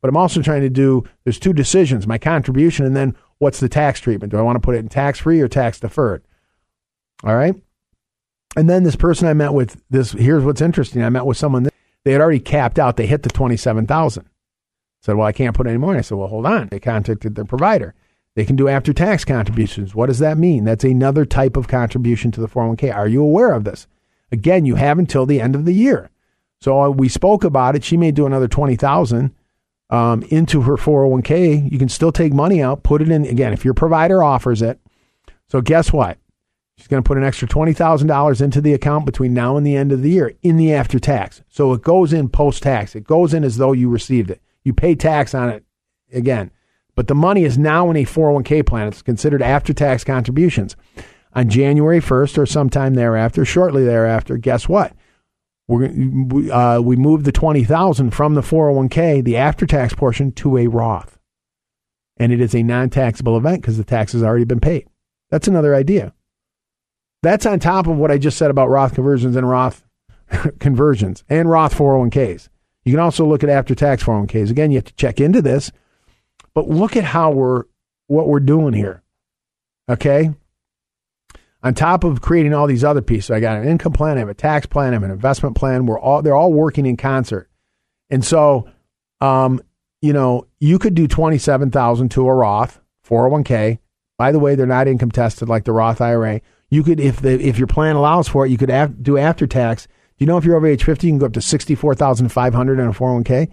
[0.00, 3.68] But I'm also trying to do there's two decisions, my contribution and then what's the
[3.68, 4.32] tax treatment?
[4.32, 6.24] Do I want to put it in tax free or tax deferred?
[7.22, 7.54] All right?
[8.56, 11.02] And then this person I met with, this here's what's interesting.
[11.02, 11.68] I met with someone
[12.04, 12.96] they had already capped out.
[12.96, 14.28] They hit the twenty seven thousand.
[15.02, 15.90] Said, well, I can't put any more.
[15.90, 16.68] And I said, well, hold on.
[16.68, 17.94] They contacted their provider.
[18.36, 19.94] They can do after tax contributions.
[19.94, 20.64] What does that mean?
[20.64, 22.94] That's another type of contribution to the 401k.
[22.94, 23.86] Are you aware of this?
[24.32, 26.10] Again, you have until the end of the year.
[26.60, 27.84] So uh, we spoke about it.
[27.84, 29.34] She may do another 20,000
[29.90, 31.70] um, into her 401k.
[31.70, 34.80] You can still take money out, put it in again if your provider offers it.
[35.48, 36.18] So guess what?
[36.76, 39.92] She's going to put an extra $20,000 into the account between now and the end
[39.92, 41.42] of the year in the after tax.
[41.48, 42.94] So it goes in post tax.
[42.96, 44.40] It goes in as though you received it.
[44.64, 45.64] You pay tax on it
[46.12, 46.50] again.
[46.96, 48.88] But the money is now in a 401k plan.
[48.88, 50.76] It's considered after tax contributions.
[51.32, 54.94] On January 1st or sometime thereafter, shortly thereafter, guess what?
[55.66, 60.66] We, uh, we moved the 20000 from the 401k, the after tax portion, to a
[60.66, 61.18] Roth.
[62.16, 64.86] And it is a non taxable event because the tax has already been paid.
[65.30, 66.12] That's another idea.
[67.24, 69.82] That's on top of what I just said about Roth conversions and Roth
[70.58, 72.50] conversions and Roth 401ks.
[72.84, 74.50] You can also look at after tax 401ks.
[74.50, 75.72] Again, you have to check into this,
[76.52, 77.64] but look at how we're
[78.08, 79.02] what we're doing here.
[79.88, 80.34] Okay?
[81.62, 84.28] On top of creating all these other pieces, I got an income plan, I have
[84.28, 85.86] a tax plan, I have an investment plan.
[85.86, 87.48] We're all they're all working in concert.
[88.10, 88.68] And so
[89.22, 89.62] um,
[90.02, 93.78] you know, you could do 27,000 to a Roth 401k.
[94.18, 96.42] By the way, they're not income tested like the Roth IRA.
[96.74, 99.46] You could, if the if your plan allows for it, you could af- do after
[99.46, 99.86] tax.
[99.86, 102.86] Do you know if you're over age 50, you can go up to 64,500 in
[102.88, 103.48] a 401k?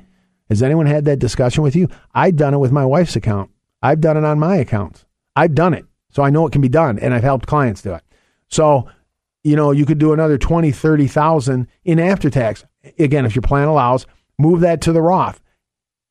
[0.49, 1.88] Has anyone had that discussion with you?
[2.15, 3.51] I've done it with my wife's account.
[3.84, 5.05] I've done it on my accounts.
[5.36, 5.86] I've done it.
[6.10, 8.01] So I know it can be done and I've helped clients do it.
[8.47, 8.89] So,
[9.43, 12.65] you know, you could do another 20, 30,000 in after tax.
[12.97, 14.07] Again, if your plan allows,
[14.39, 15.39] move that to the Roth.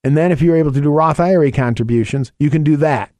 [0.05, 3.13] And then if you're able to do Roth IRA contributions, you can do that.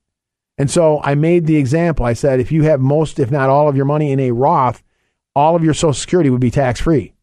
[0.61, 2.05] And so I made the example.
[2.05, 4.83] I said, if you have most, if not all of your money in a Roth,
[5.35, 7.15] all of your Social Security would be tax free.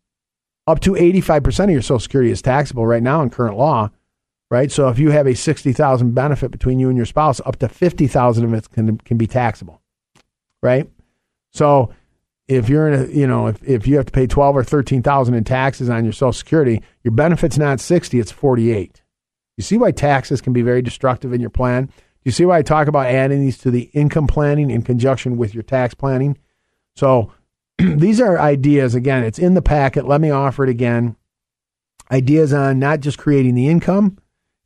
[0.65, 3.91] Up to 85% of your Social Security is taxable right now in current law,
[4.49, 4.71] right?
[4.71, 8.43] So if you have a 60,000 benefit between you and your spouse, up to 50,000
[8.43, 9.83] of it can, can be taxable,
[10.63, 10.89] right?
[11.53, 11.93] So
[12.47, 15.35] if you're in a, you know, if, if you have to pay 12 or 13,000
[15.35, 19.03] in taxes on your Social Security, your benefit's not 60, it's 48.
[19.57, 21.91] You see why taxes can be very destructive in your plan?
[22.27, 25.53] You see why I talk about adding these to the income planning in conjunction with
[25.53, 26.37] your tax planning?
[26.93, 27.31] So
[27.77, 28.95] these are ideas.
[28.95, 30.05] Again, it's in the packet.
[30.05, 31.15] Let me offer it again.
[32.11, 34.17] Ideas on not just creating the income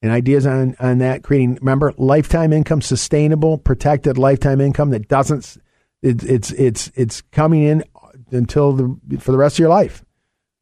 [0.02, 5.58] and ideas on, on that creating, remember, lifetime income, sustainable, protected lifetime income that doesn't
[6.02, 7.84] It, it's it's it's coming in
[8.32, 10.04] until the for the rest of your life,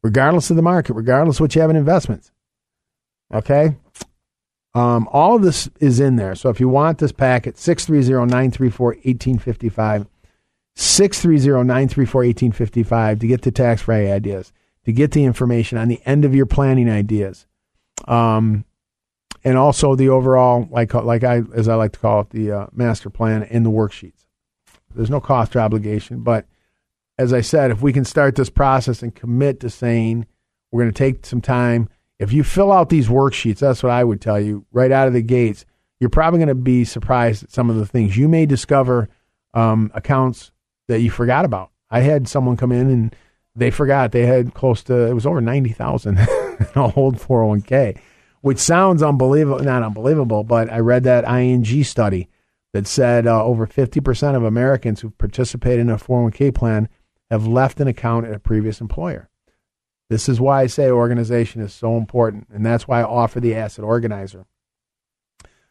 [0.02, 2.30] regardless of the market, regardless of what you have in investments.
[3.32, 3.76] Okay.
[4.74, 6.34] Um, all of this is in there.
[6.34, 10.06] So if you want this packet, 630-934-1855,
[10.76, 14.50] 630-934-1855 to get the tax-free ideas,
[14.84, 17.44] to get the information on the end of your planning ideas.
[18.06, 18.64] Um,
[19.44, 22.66] and also the overall, like like I as I like to call it, the uh,
[22.72, 24.26] master plan and the worksheets.
[24.94, 26.46] There's no cost or obligation, but
[27.18, 30.26] as I said, if we can start this process and commit to saying
[30.70, 31.88] we're going to take some time,
[32.20, 35.14] if you fill out these worksheets, that's what I would tell you right out of
[35.14, 35.64] the gates.
[35.98, 39.08] You're probably going to be surprised at some of the things you may discover
[39.52, 40.52] um, accounts
[40.86, 41.70] that you forgot about.
[41.90, 43.16] I had someone come in and
[43.56, 48.00] they forgot they had close to it was over ninety thousand in a old 401k
[48.40, 52.28] which sounds unbelievable, not unbelievable, but I read that ING study
[52.72, 56.88] that said uh, over 50% of Americans who participate in a 401k plan
[57.30, 59.28] have left an account at a previous employer.
[60.10, 63.54] This is why I say organization is so important, and that's why I offer the
[63.54, 64.44] asset organizer.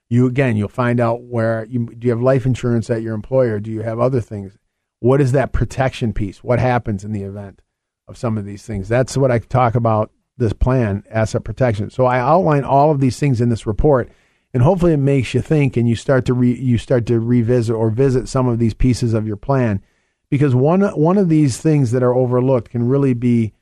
[0.07, 3.59] You again, you'll find out where you do you have life insurance at your employer?
[3.59, 4.57] Do you have other things?
[5.01, 6.41] What is that protection piece?
[6.41, 7.61] What happens in the event
[8.07, 8.87] of some of these things?
[8.87, 11.89] That's what I talk about this plan, asset protection.
[11.89, 14.09] So I outline all of these things in this report,
[14.53, 17.75] and hopefully it makes you think, and you start to re, you start to revisit
[17.75, 19.83] or visit some of these pieces of your plan,
[20.29, 23.53] because one one of these things that are overlooked can really be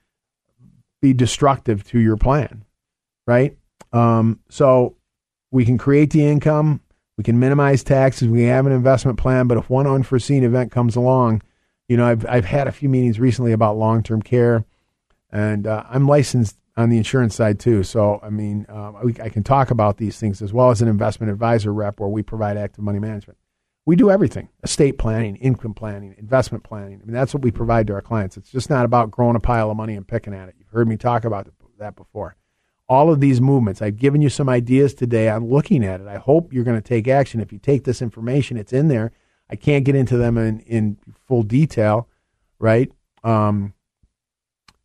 [1.02, 2.66] be destructive to your plan,
[3.26, 3.58] right?
[3.94, 4.98] Um, so
[5.52, 6.82] we can create the income,
[7.18, 10.96] we can minimize taxes, we have an investment plan, but if one unforeseen event comes
[10.96, 11.42] along,
[11.88, 14.66] you know, I've I've had a few meetings recently about long term care,
[15.32, 17.84] and uh, I'm licensed on the insurance side too.
[17.84, 18.92] So, I mean, uh,
[19.24, 22.22] I can talk about these things as well as an investment advisor rep where we
[22.22, 23.38] provide active money management.
[23.88, 27.00] We do everything estate planning, income planning, investment planning.
[27.02, 28.36] I mean, that's what we provide to our clients.
[28.36, 30.56] It's just not about growing a pile of money and picking at it.
[30.60, 31.48] You've heard me talk about
[31.80, 32.36] that before.
[32.90, 35.30] All of these movements, I've given you some ideas today.
[35.30, 36.08] I'm looking at it.
[36.08, 37.40] I hope you're going to take action.
[37.40, 39.14] If you take this information, it's in there.
[39.50, 42.10] I can't get into them in, in full detail,
[42.60, 42.92] right?
[43.24, 43.74] Um,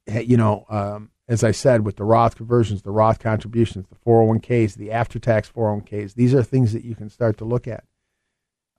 [0.06, 4.76] you know, um, as I said, with the Roth conversions, the Roth contributions, the 401ks,
[4.76, 7.82] the after tax 401ks, these are things that you can start to look at.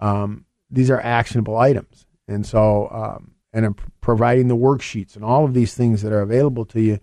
[0.04, 2.06] Um, these are actionable items.
[2.28, 6.66] And so, um, and providing the worksheets and all of these things that are available
[6.66, 7.00] to you,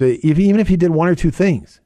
[0.00, 1.80] if, even if you did one or two things,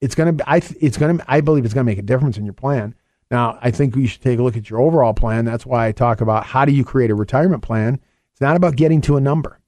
[0.00, 2.36] it's going to, I, it's going to, I believe it's going to make a difference
[2.36, 2.94] in your plan.
[3.30, 5.44] Now, I think you should take a look at your overall plan.
[5.44, 8.00] That's why I talk about how do you create a retirement plan.
[8.32, 9.60] It's not about getting to a number,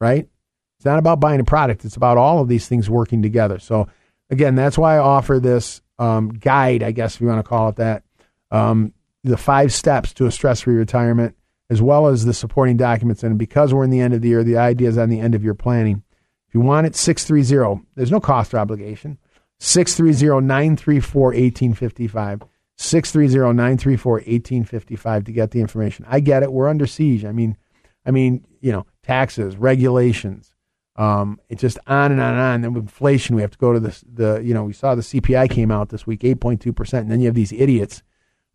[0.00, 0.28] right?
[0.76, 1.84] It's not about buying a product.
[1.84, 3.58] It's about all of these things working together.
[3.58, 3.88] So
[4.30, 7.70] again, that's why I offer this um, guide, I guess if you want to call
[7.70, 8.02] it that,
[8.50, 8.92] um,
[9.26, 11.34] the five steps to a stress-free retirement,
[11.68, 13.22] as well as the supporting documents.
[13.22, 15.34] And because we're in the end of the year, the idea is on the end
[15.34, 16.02] of your planning.
[16.48, 19.18] If you want it, 630, there's no cost or obligation.
[19.60, 22.42] 630-934-1855.
[22.78, 26.04] 630-934-1855 to get the information.
[26.08, 26.52] I get it.
[26.52, 27.24] We're under siege.
[27.24, 27.56] I mean,
[28.04, 30.52] I mean, you know, taxes, regulations,
[30.96, 32.60] um, it's just on and on and on.
[32.62, 35.02] Then with inflation, we have to go to the the you know we saw the
[35.02, 38.02] CPI came out this week, eight point two percent, and then you have these idiots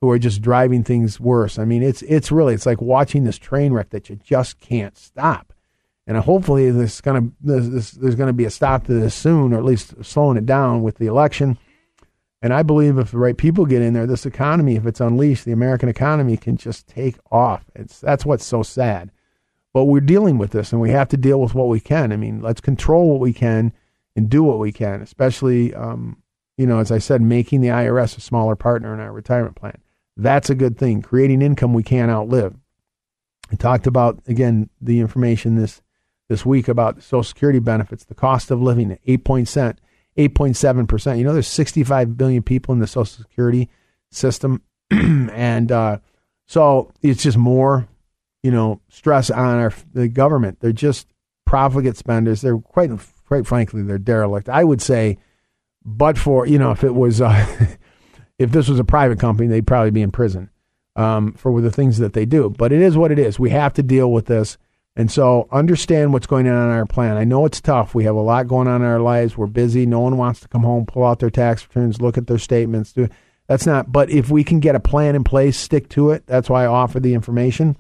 [0.02, 1.60] who are just driving things worse.
[1.60, 4.98] I mean, it's it's really it's like watching this train wreck that you just can't
[4.98, 5.54] stop.
[6.08, 9.54] And hopefully, this gonna this, this, there's going to be a stop to this soon,
[9.54, 11.58] or at least slowing it down with the election.
[12.42, 15.46] And I believe if the right people get in there, this economy, if it's unleashed,
[15.46, 17.66] the American economy can just take off.
[17.76, 19.12] It's that's what's so sad.
[19.74, 22.12] But we're dealing with this, and we have to deal with what we can.
[22.12, 23.72] I mean, let's control what we can
[24.16, 26.22] and do what we can, especially, um,
[26.58, 29.78] you know, as I said, making the IRS a smaller partner in our retirement plan.
[30.22, 31.02] That's a good thing.
[31.02, 32.56] Creating income we can't outlive.
[33.52, 35.82] I talked about again the information this
[36.30, 39.80] this week about Social Security benefits, the cost of living, eight point cent,
[40.18, 41.18] eight point seven percent.
[41.18, 43.70] You know, there's 65 billion people in the Social Security
[44.12, 44.62] system,
[44.92, 45.98] and uh,
[46.48, 47.88] so it's just more
[48.44, 50.60] you know, stress on our the government.
[50.60, 51.08] They're just
[51.46, 52.42] profligate spenders.
[52.42, 52.90] They're quite
[53.28, 54.50] quite frankly, they're derelict.
[54.50, 55.18] I would say,
[55.86, 57.46] but for you know, if it was uh,
[58.42, 60.50] if this was a private company, they'd probably be in prison
[60.96, 62.50] um, for the things that they do.
[62.50, 63.40] But it is what it is.
[63.40, 64.58] We have to deal with this.
[64.96, 67.16] And so understand what's going on in our plan.
[67.16, 67.96] I know it's tough.
[67.96, 69.38] We have a lot going on in our lives.
[69.38, 69.86] We're busy.
[69.86, 72.92] No one wants to come home, pull out their tax returns, look at their statements.
[72.92, 73.08] Do
[73.48, 73.92] that's not.
[73.92, 76.26] But if we can get a plan in place, stick to it.
[76.26, 77.78] That's why I offer the information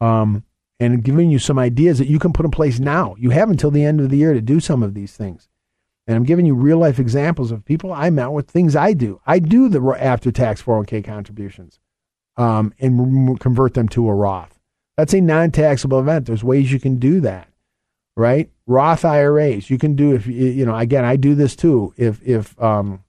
[0.00, 0.44] um,
[0.80, 3.14] and giving you some ideas that you can put in place now.
[3.18, 5.49] You have until the end of the year to do some of these things.
[6.06, 9.20] And I'm giving you real life examples of people I met with things I do.
[9.26, 11.78] I do the after tax 401k contributions
[12.36, 14.58] um, and convert them to a Roth.
[14.96, 16.26] That's a non taxable event.
[16.26, 17.48] There's ways you can do that,
[18.16, 18.50] right?
[18.66, 20.76] Roth IRAs, you can do if you know.
[20.76, 21.94] Again, I do this too.
[21.96, 23.02] If if um,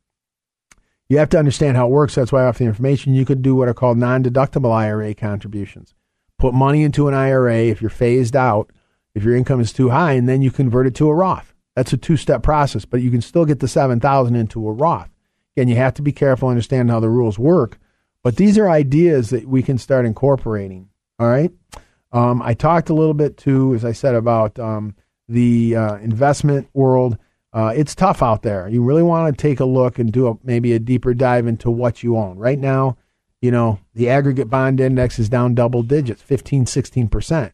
[1.10, 3.14] you have to understand how it works, that's why I offer the information.
[3.14, 5.94] You could do what are called non deductible IRA contributions.
[6.40, 8.72] Put money into an IRA if you're phased out,
[9.14, 11.51] if your income is too high, and then you convert it to a Roth.
[11.76, 14.72] That's a two step process, but you can still get the seven thousand into a
[14.72, 15.10] Roth.
[15.56, 17.78] Again, you have to be careful, understand how the rules work.
[18.24, 20.90] But these are ideas that we can start incorporating.
[21.20, 21.52] All right.
[22.12, 24.96] Um, I talked a little bit too, as I said, about um,
[25.28, 27.18] the uh, investment world.
[27.54, 28.68] Uh, it's tough out there.
[28.68, 31.70] You really want to take a look and do a, maybe a deeper dive into
[31.72, 32.38] what you own.
[32.38, 32.98] Right now,
[33.42, 37.52] you know, the aggregate bond index is down double digits, 15, 16%.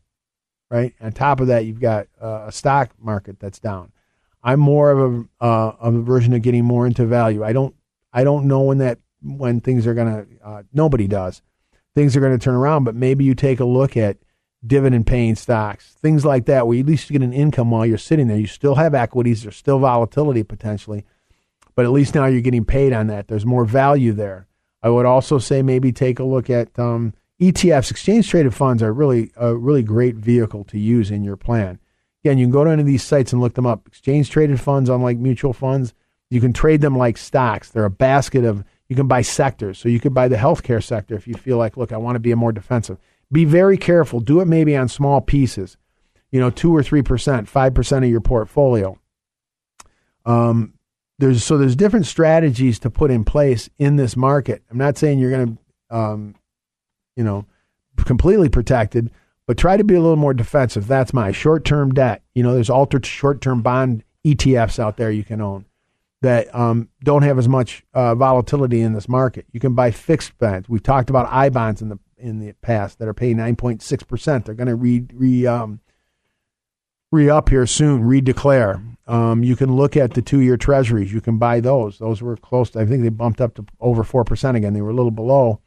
[0.70, 0.94] Right.
[1.00, 3.92] On top of that, you've got uh, a stock market that's down.
[4.44, 7.44] I'm more of a, uh, of a version of getting more into value.
[7.44, 7.76] I don't
[8.14, 10.26] I don't know when that when things are to.
[10.44, 11.42] Uh, nobody does.
[11.96, 14.18] Things are going to turn around, but maybe you take a look at
[14.66, 17.98] dividend paying stocks, things like that, where at least you get an income while you're
[17.98, 18.38] sitting there.
[18.38, 19.44] You still have equities.
[19.44, 21.06] There's still volatility potentially,
[21.76, 23.28] but at least now you're getting paid on that.
[23.28, 24.48] There's more value there.
[24.82, 27.92] I would also say maybe take a look at um, ETFs.
[27.92, 31.80] Exchange traded funds are really a really great vehicle to use in your plan.
[32.28, 33.88] Again, you can go to any of these sites and look them up.
[33.88, 35.94] Exchange traded funds, unlike mutual funds,
[36.30, 37.70] you can trade them like stocks.
[37.70, 39.78] They're a basket of, you can buy sectors.
[39.78, 42.20] So you could buy the healthcare sector if you feel like, look, I want to
[42.20, 42.98] be a more defensive.
[43.32, 44.20] Be very careful.
[44.20, 45.78] Do it maybe on small pieces,
[46.30, 47.02] you know, two or 3%,
[47.50, 49.00] 5% of your portfolio.
[50.26, 50.74] Um,
[51.20, 54.64] there's, so there's different strategies to put in place in this market.
[54.70, 55.58] I'm not saying you're going
[55.90, 56.36] to, um,
[57.16, 57.46] you know,
[58.04, 59.12] completely protected,
[59.48, 60.88] but try to be a little more defensive.
[60.88, 62.22] That's my short term debt.
[62.36, 65.66] You know, there's altered short term bond ETFs out there you can own
[66.22, 69.46] that um, don't have as much uh, volatility in this market.
[69.52, 70.68] You can buy fixed bonds.
[70.68, 73.82] We've talked about I bonds in the in the past that are paying nine point
[73.82, 74.46] six percent.
[74.46, 75.80] They're going to re re um,
[77.12, 78.04] re up here soon.
[78.04, 78.98] Redeclare.
[79.08, 81.14] Um, you can look at the two year treasuries.
[81.14, 82.00] You can buy those.
[82.00, 82.72] Those were close.
[82.72, 84.74] To, I think they bumped up to over four percent again.
[84.74, 85.62] They were a little below,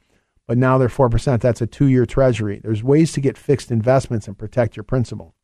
[0.51, 1.41] but now they're four percent.
[1.41, 2.59] That's a two year treasury.
[2.61, 5.37] There's ways to get fixed investments and protect your principal.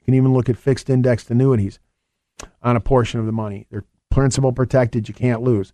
[0.00, 1.78] You can even look at fixed indexed annuities
[2.62, 3.66] on a portion of the money.
[3.70, 5.08] They're principal protected.
[5.08, 5.72] You can't lose.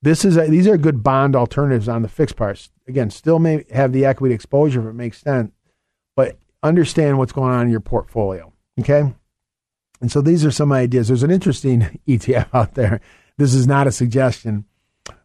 [0.00, 2.70] This is a, these are good bond alternatives on the fixed parts.
[2.86, 5.50] Again, still may have the equity exposure if it makes sense,
[6.14, 8.52] but understand what's going on in your portfolio.
[8.78, 9.12] Okay,
[10.00, 11.08] and so these are some ideas.
[11.08, 13.00] There's an interesting ETF out there.
[13.38, 14.66] This is not a suggestion,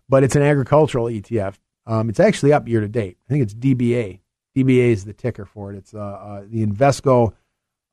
[0.09, 1.59] but it's an agricultural ETF.
[1.85, 3.17] Um, it's actually up year to date.
[3.27, 4.19] I think it's DBA.
[4.55, 5.77] DBA is the ticker for it.
[5.77, 7.33] It's uh, uh, the Invesco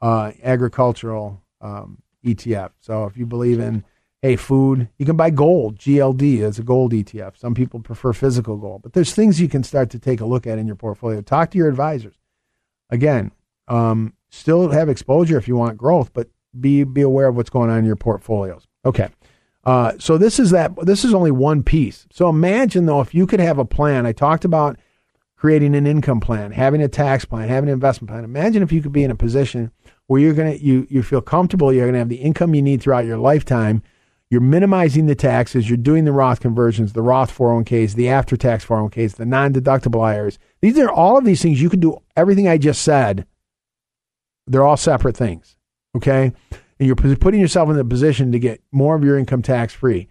[0.00, 2.70] uh, agricultural um, ETF.
[2.80, 3.84] So if you believe in
[4.22, 7.36] hey, food, you can buy gold, GLD as a gold ETF.
[7.36, 10.46] Some people prefer physical gold, but there's things you can start to take a look
[10.46, 11.20] at in your portfolio.
[11.20, 12.14] Talk to your advisors.
[12.88, 13.32] Again,
[13.66, 16.28] um, still have exposure if you want growth, but
[16.58, 18.68] be be aware of what's going on in your portfolios.
[18.84, 19.08] Okay.
[19.64, 20.74] Uh, so this is that.
[20.84, 22.06] This is only one piece.
[22.10, 24.06] So imagine though, if you could have a plan.
[24.06, 24.78] I talked about
[25.36, 28.24] creating an income plan, having a tax plan, having an investment plan.
[28.24, 29.70] Imagine if you could be in a position
[30.06, 31.72] where you're gonna you you feel comfortable.
[31.72, 33.82] You're gonna have the income you need throughout your lifetime,
[34.32, 35.68] you're minimizing the taxes.
[35.68, 40.02] You're doing the Roth conversions, the Roth 401ks, the after tax 401ks, the non deductible
[40.02, 40.38] IRAs.
[40.62, 41.60] These are all of these things.
[41.60, 43.26] You can do everything I just said.
[44.46, 45.54] They're all separate things.
[45.94, 46.32] Okay.
[46.82, 50.08] And you're putting yourself in the position to get more of your income tax free.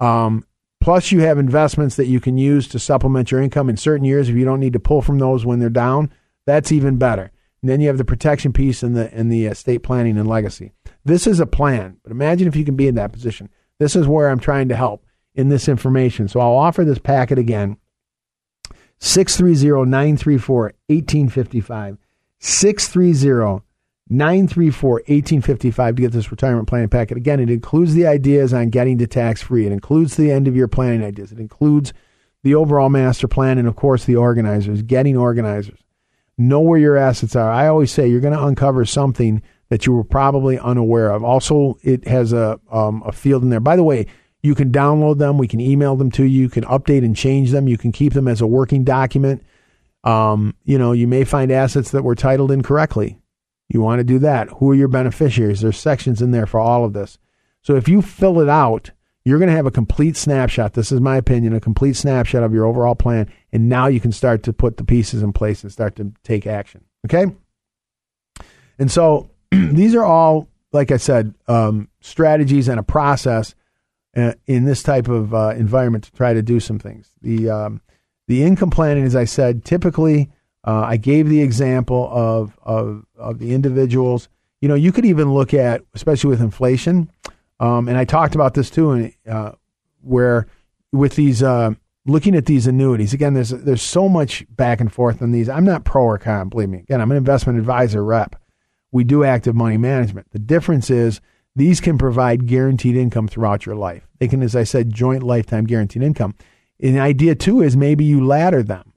[0.00, 0.44] Um,
[0.80, 4.28] plus, you have investments that you can use to supplement your income in certain years
[4.28, 6.12] if you don't need to pull from those when they're down.
[6.46, 7.30] That's even better.
[7.62, 10.72] And then you have the protection piece and the and the estate planning and legacy.
[11.04, 13.48] This is a plan, but imagine if you can be in that position.
[13.78, 15.06] This is where I'm trying to help
[15.36, 16.26] in this information.
[16.26, 17.76] So I'll offer this packet again
[18.98, 21.98] 630 934 1855.
[22.40, 23.62] 630
[24.10, 27.16] 934 1855 to get this retirement planning packet.
[27.16, 30.56] Again, it includes the ideas on getting to tax free, it includes the end of
[30.56, 31.92] year planning ideas, it includes
[32.42, 35.78] the overall master plan, and of course, the organizers, getting organizers.
[36.38, 37.50] Know where your assets are.
[37.50, 41.22] I always say you're going to uncover something that you were probably unaware of.
[41.22, 43.60] Also, it has a um, a field in there.
[43.60, 44.06] By the way,
[44.42, 45.38] you can download them.
[45.38, 46.42] We can email them to you.
[46.42, 47.68] You can update and change them.
[47.68, 49.42] You can keep them as a working document.
[50.02, 53.18] Um, you know, you may find assets that were titled incorrectly.
[53.70, 54.48] You want to do that.
[54.48, 55.60] Who are your beneficiaries?
[55.60, 57.18] There's sections in there for all of this.
[57.62, 58.90] So if you fill it out,
[59.24, 60.72] you're going to have a complete snapshot.
[60.72, 63.32] This is my opinion, a complete snapshot of your overall plan.
[63.52, 66.48] And now you can start to put the pieces in place and start to take
[66.48, 66.84] action.
[67.06, 67.26] Okay?
[68.78, 73.54] And so these are all, like I said, um, strategies and a process
[74.16, 77.10] uh, in this type of uh, environment to try to do some things.
[77.22, 77.80] The um,
[78.26, 80.30] the income planning, as I said, typically
[80.66, 84.28] Uh, I gave the example of, of of the individuals.
[84.60, 87.10] You know, you could even look at, especially with inflation,
[87.60, 89.52] um, and I talked about this too, and uh,
[90.02, 90.46] where
[90.92, 91.72] with these uh,
[92.06, 95.48] looking at these annuities again, there's there's so much back and forth on these.
[95.48, 96.80] I'm not pro or con, believe me.
[96.80, 98.36] Again, I'm an investment advisor rep.
[98.92, 100.30] We do active money management.
[100.32, 101.20] The difference is
[101.56, 104.08] these can provide guaranteed income throughout your life.
[104.18, 106.34] They can, as I said, joint lifetime guaranteed income.
[106.80, 108.89] And the idea too is maybe you ladder them,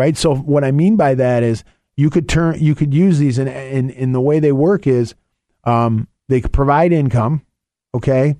[0.00, 0.16] right?
[0.16, 1.62] So what I mean by that is
[1.94, 4.86] you could turn, you could use these, and in, in, in, the way they work
[4.86, 5.14] is
[5.64, 7.44] um, they provide income,
[7.92, 8.36] okay.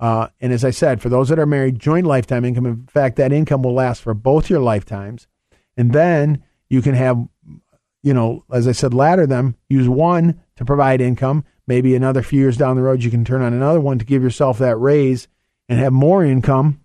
[0.00, 2.64] Uh, and as I said, for those that are married, joint lifetime income.
[2.64, 5.26] In fact, that income will last for both your lifetimes,
[5.76, 7.28] and then you can have,
[8.02, 9.56] you know, as I said, ladder them.
[9.68, 11.44] Use one to provide income.
[11.66, 14.22] Maybe another few years down the road, you can turn on another one to give
[14.22, 15.28] yourself that raise
[15.68, 16.80] and have more income.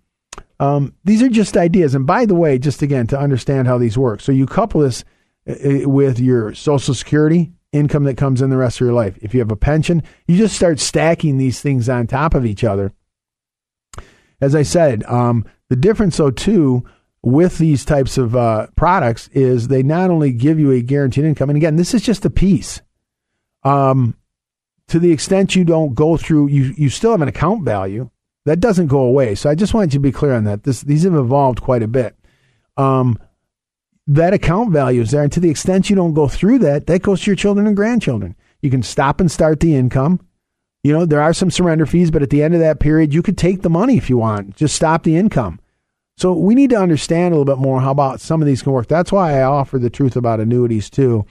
[0.60, 1.96] Um, these are just ideas.
[1.96, 4.22] And by the way, just again to understand how these work.
[4.22, 5.04] So you couple this
[5.48, 9.18] uh, uh, with your Social Security income that comes in the rest of your life.
[9.22, 12.64] If you have a pension, you just start stacking these things on top of each
[12.64, 12.92] other.
[14.42, 16.84] As I said, um, the difference, though, too,
[17.22, 21.50] with these types of uh, products is they not only give you a guaranteed income,
[21.50, 22.82] and again, this is just a piece.
[23.64, 24.16] Um,
[24.88, 28.10] to the extent you don't go through, you you still have an account value
[28.50, 29.36] that doesn't go away.
[29.36, 30.64] So I just wanted to be clear on that.
[30.64, 32.16] This these have evolved quite a bit.
[32.78, 33.20] Um,
[34.08, 37.04] that account value is there, and to the extent you don't go through that, that
[37.04, 38.36] goes to your children and grandchildren.
[38.62, 40.20] You can stop and start the income.
[40.84, 43.22] You know there are some surrender fees, but at the end of that period, you
[43.22, 44.56] could take the money if you want.
[44.56, 45.60] Just stop the income.
[46.18, 48.72] So we need to understand a little bit more how about some of these can
[48.72, 48.88] work.
[48.88, 51.26] That's why I offer the truth about annuities too.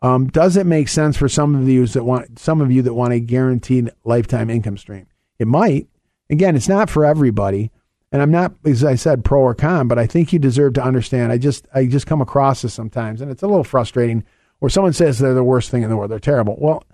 [0.00, 2.94] Um, does it make sense for some of you that want some of you that
[2.94, 5.08] want a guaranteed lifetime income stream?
[5.38, 5.88] It might.
[6.34, 7.70] Again, it's not for everybody,
[8.12, 10.84] and I'm not, as I said, pro or con, but I think you deserve to
[10.84, 11.32] understand.
[11.32, 14.24] I just I just come across this sometimes, and it's a little frustrating.
[14.60, 16.56] Where someone says they're the worst thing in the world, they're terrible.
[16.58, 16.84] Well,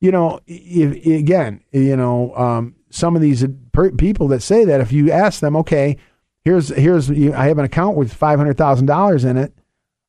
[0.00, 3.44] you know, if, again, you know, um, some of these
[3.98, 5.98] people that say that, if you ask them, okay,
[6.44, 9.52] here's here's I have an account with five hundred thousand dollars in it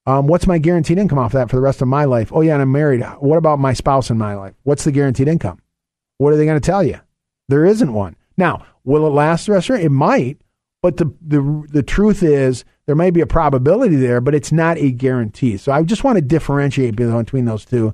[0.06, 2.32] um, what's my guaranteed income off that for the rest of my life?
[2.34, 3.04] Oh, yeah, and I'm married.
[3.20, 4.54] What about my spouse in my life?
[4.64, 5.62] What's the guaranteed income?
[6.18, 7.00] What are they going to tell you?
[7.50, 8.16] There isn't one.
[8.38, 9.86] Now, will it last the rest of it?
[9.86, 10.42] It might,
[10.82, 14.78] but the, the, the truth is there may be a probability there, but it's not
[14.78, 15.58] a guarantee.
[15.58, 17.94] So I just want to differentiate between those two.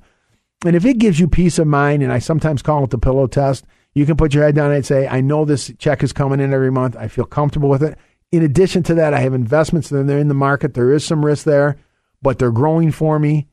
[0.66, 3.28] And if it gives you peace of mind, and I sometimes call it the pillow
[3.28, 6.40] test, you can put your head down and say, I know this check is coming
[6.40, 6.96] in every month.
[6.96, 7.98] I feel comfortable with it.
[8.32, 10.74] In addition to that, I have investments that are in the market.
[10.74, 11.78] There is some risk there
[12.22, 13.48] but they're growing for me.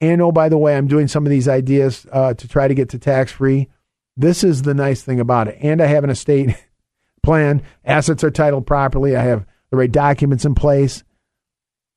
[0.00, 2.74] And oh, by the way, I'm doing some of these ideas uh, to try to
[2.74, 3.68] get to tax free.
[4.16, 5.58] This is the nice thing about it.
[5.60, 6.56] And I have an estate
[7.22, 7.62] plan.
[7.84, 9.16] Assets are titled properly.
[9.16, 11.04] I have the right documents in place.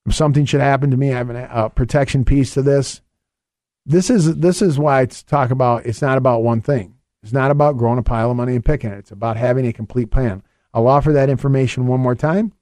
[0.05, 3.01] If something should happen to me, I have a uh, protection piece to this.
[3.85, 5.85] This is this is why it's talk about.
[5.85, 6.95] It's not about one thing.
[7.23, 8.99] It's not about growing a pile of money and picking it.
[8.99, 10.43] It's about having a complete plan.
[10.73, 12.53] I'll offer that information one more time.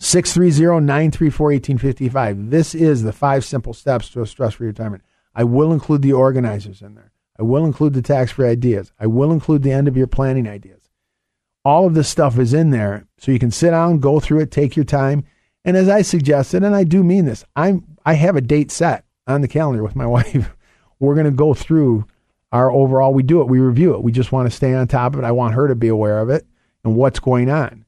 [0.00, 2.50] 630 934 1855.
[2.50, 5.02] This is the five simple steps to a stress free retirement.
[5.34, 7.12] I will include the organizers in there.
[7.38, 8.92] I will include the tax free ideas.
[8.98, 10.88] I will include the end of your planning ideas.
[11.64, 14.50] All of this stuff is in there so you can sit down, go through it,
[14.50, 15.24] take your time.
[15.64, 19.04] And as I suggested, and I do mean this, I'm I have a date set
[19.26, 20.54] on the calendar with my wife.
[20.98, 22.06] We're going to go through
[22.50, 23.12] our overall.
[23.12, 24.02] We do it, we review it.
[24.02, 25.26] We just want to stay on top of it.
[25.26, 26.46] I want her to be aware of it
[26.84, 27.84] and what's going on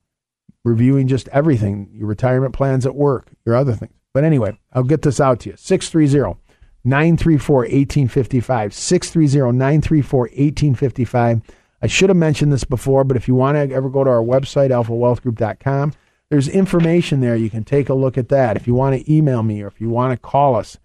[0.64, 3.94] reviewing just everything, your retirement plans at work, your other things.
[4.12, 5.56] But anyway, I'll get this out to you.
[5.56, 6.38] 630
[6.84, 8.74] 934 1855.
[8.74, 11.42] 630 934 1855.
[11.82, 14.22] I should have mentioned this before, but if you want to ever go to our
[14.22, 15.94] website, alphawealthgroup.com,
[16.28, 17.36] there's information there.
[17.36, 18.56] You can take a look at that.
[18.56, 20.78] If you want to email me or if you want to call us,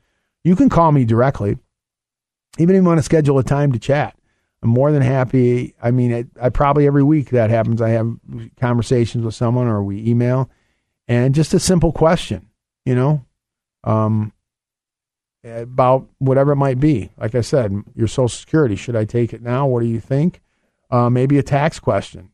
[0.43, 1.57] you can call me directly.
[2.57, 4.17] Even if you want to schedule a time to chat.
[4.65, 5.75] I'm more than happy.
[5.81, 7.81] I mean, I probably every week that happens.
[7.81, 8.17] I have
[8.59, 10.49] conversations with someone or we email,
[11.07, 12.49] and just a simple question,
[12.83, 13.23] you know,
[13.83, 14.33] um,
[15.45, 17.11] about whatever it might be.
[17.17, 18.75] Like I said, your Social Security.
[18.75, 19.67] Should I take it now?
[19.67, 20.41] What do you think?
[20.89, 22.31] Uh, maybe a tax question,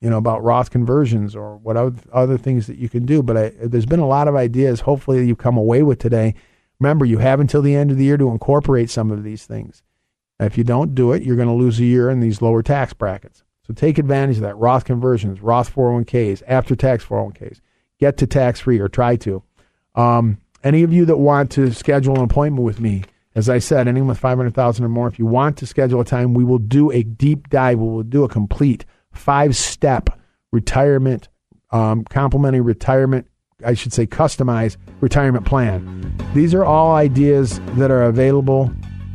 [0.00, 1.76] you know, about Roth conversions or what
[2.12, 3.22] other things that you can do.
[3.22, 4.80] But I, there's been a lot of ideas.
[4.80, 6.34] Hopefully, you come away with today.
[6.80, 9.82] Remember, you have until the end of the year to incorporate some of these things.
[10.40, 12.92] If you don't do it, you're going to lose a year in these lower tax
[12.92, 13.44] brackets.
[13.66, 14.56] So take advantage of that.
[14.56, 17.60] Roth conversions, Roth 401ks, after tax 401ks.
[17.98, 19.44] Get to tax free or try to.
[19.94, 23.04] Um, any of you that want to schedule an appointment with me,
[23.34, 26.34] as I said, anyone with 500,000 or more, if you want to schedule a time,
[26.34, 27.78] we will do a deep dive.
[27.78, 30.10] We will do a complete five step
[30.52, 31.28] retirement,
[31.70, 33.26] um, complimentary retirement
[33.64, 36.12] I should say, customized retirement plan.
[36.34, 38.72] These are all ideas that are available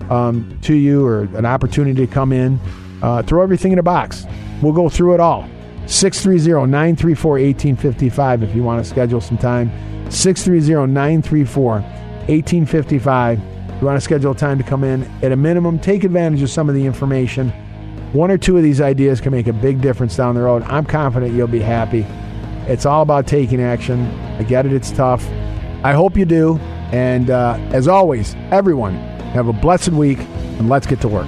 [0.09, 2.59] um, to you or an opportunity to come in.
[3.01, 4.25] Uh, throw everything in a box.
[4.61, 5.47] We'll go through it all.
[5.87, 9.71] 630 934 1855 if you want to schedule some time.
[10.11, 13.39] 630 934 1855.
[13.79, 15.03] You want to schedule time to come in.
[15.23, 17.49] At a minimum, take advantage of some of the information.
[18.13, 20.63] One or two of these ideas can make a big difference down the road.
[20.63, 22.05] I'm confident you'll be happy.
[22.71, 24.07] It's all about taking action.
[24.39, 25.25] I get it, it's tough.
[25.83, 26.57] I hope you do.
[26.91, 28.95] And uh, as always, everyone,
[29.33, 31.27] have a blessed week and let's get to work.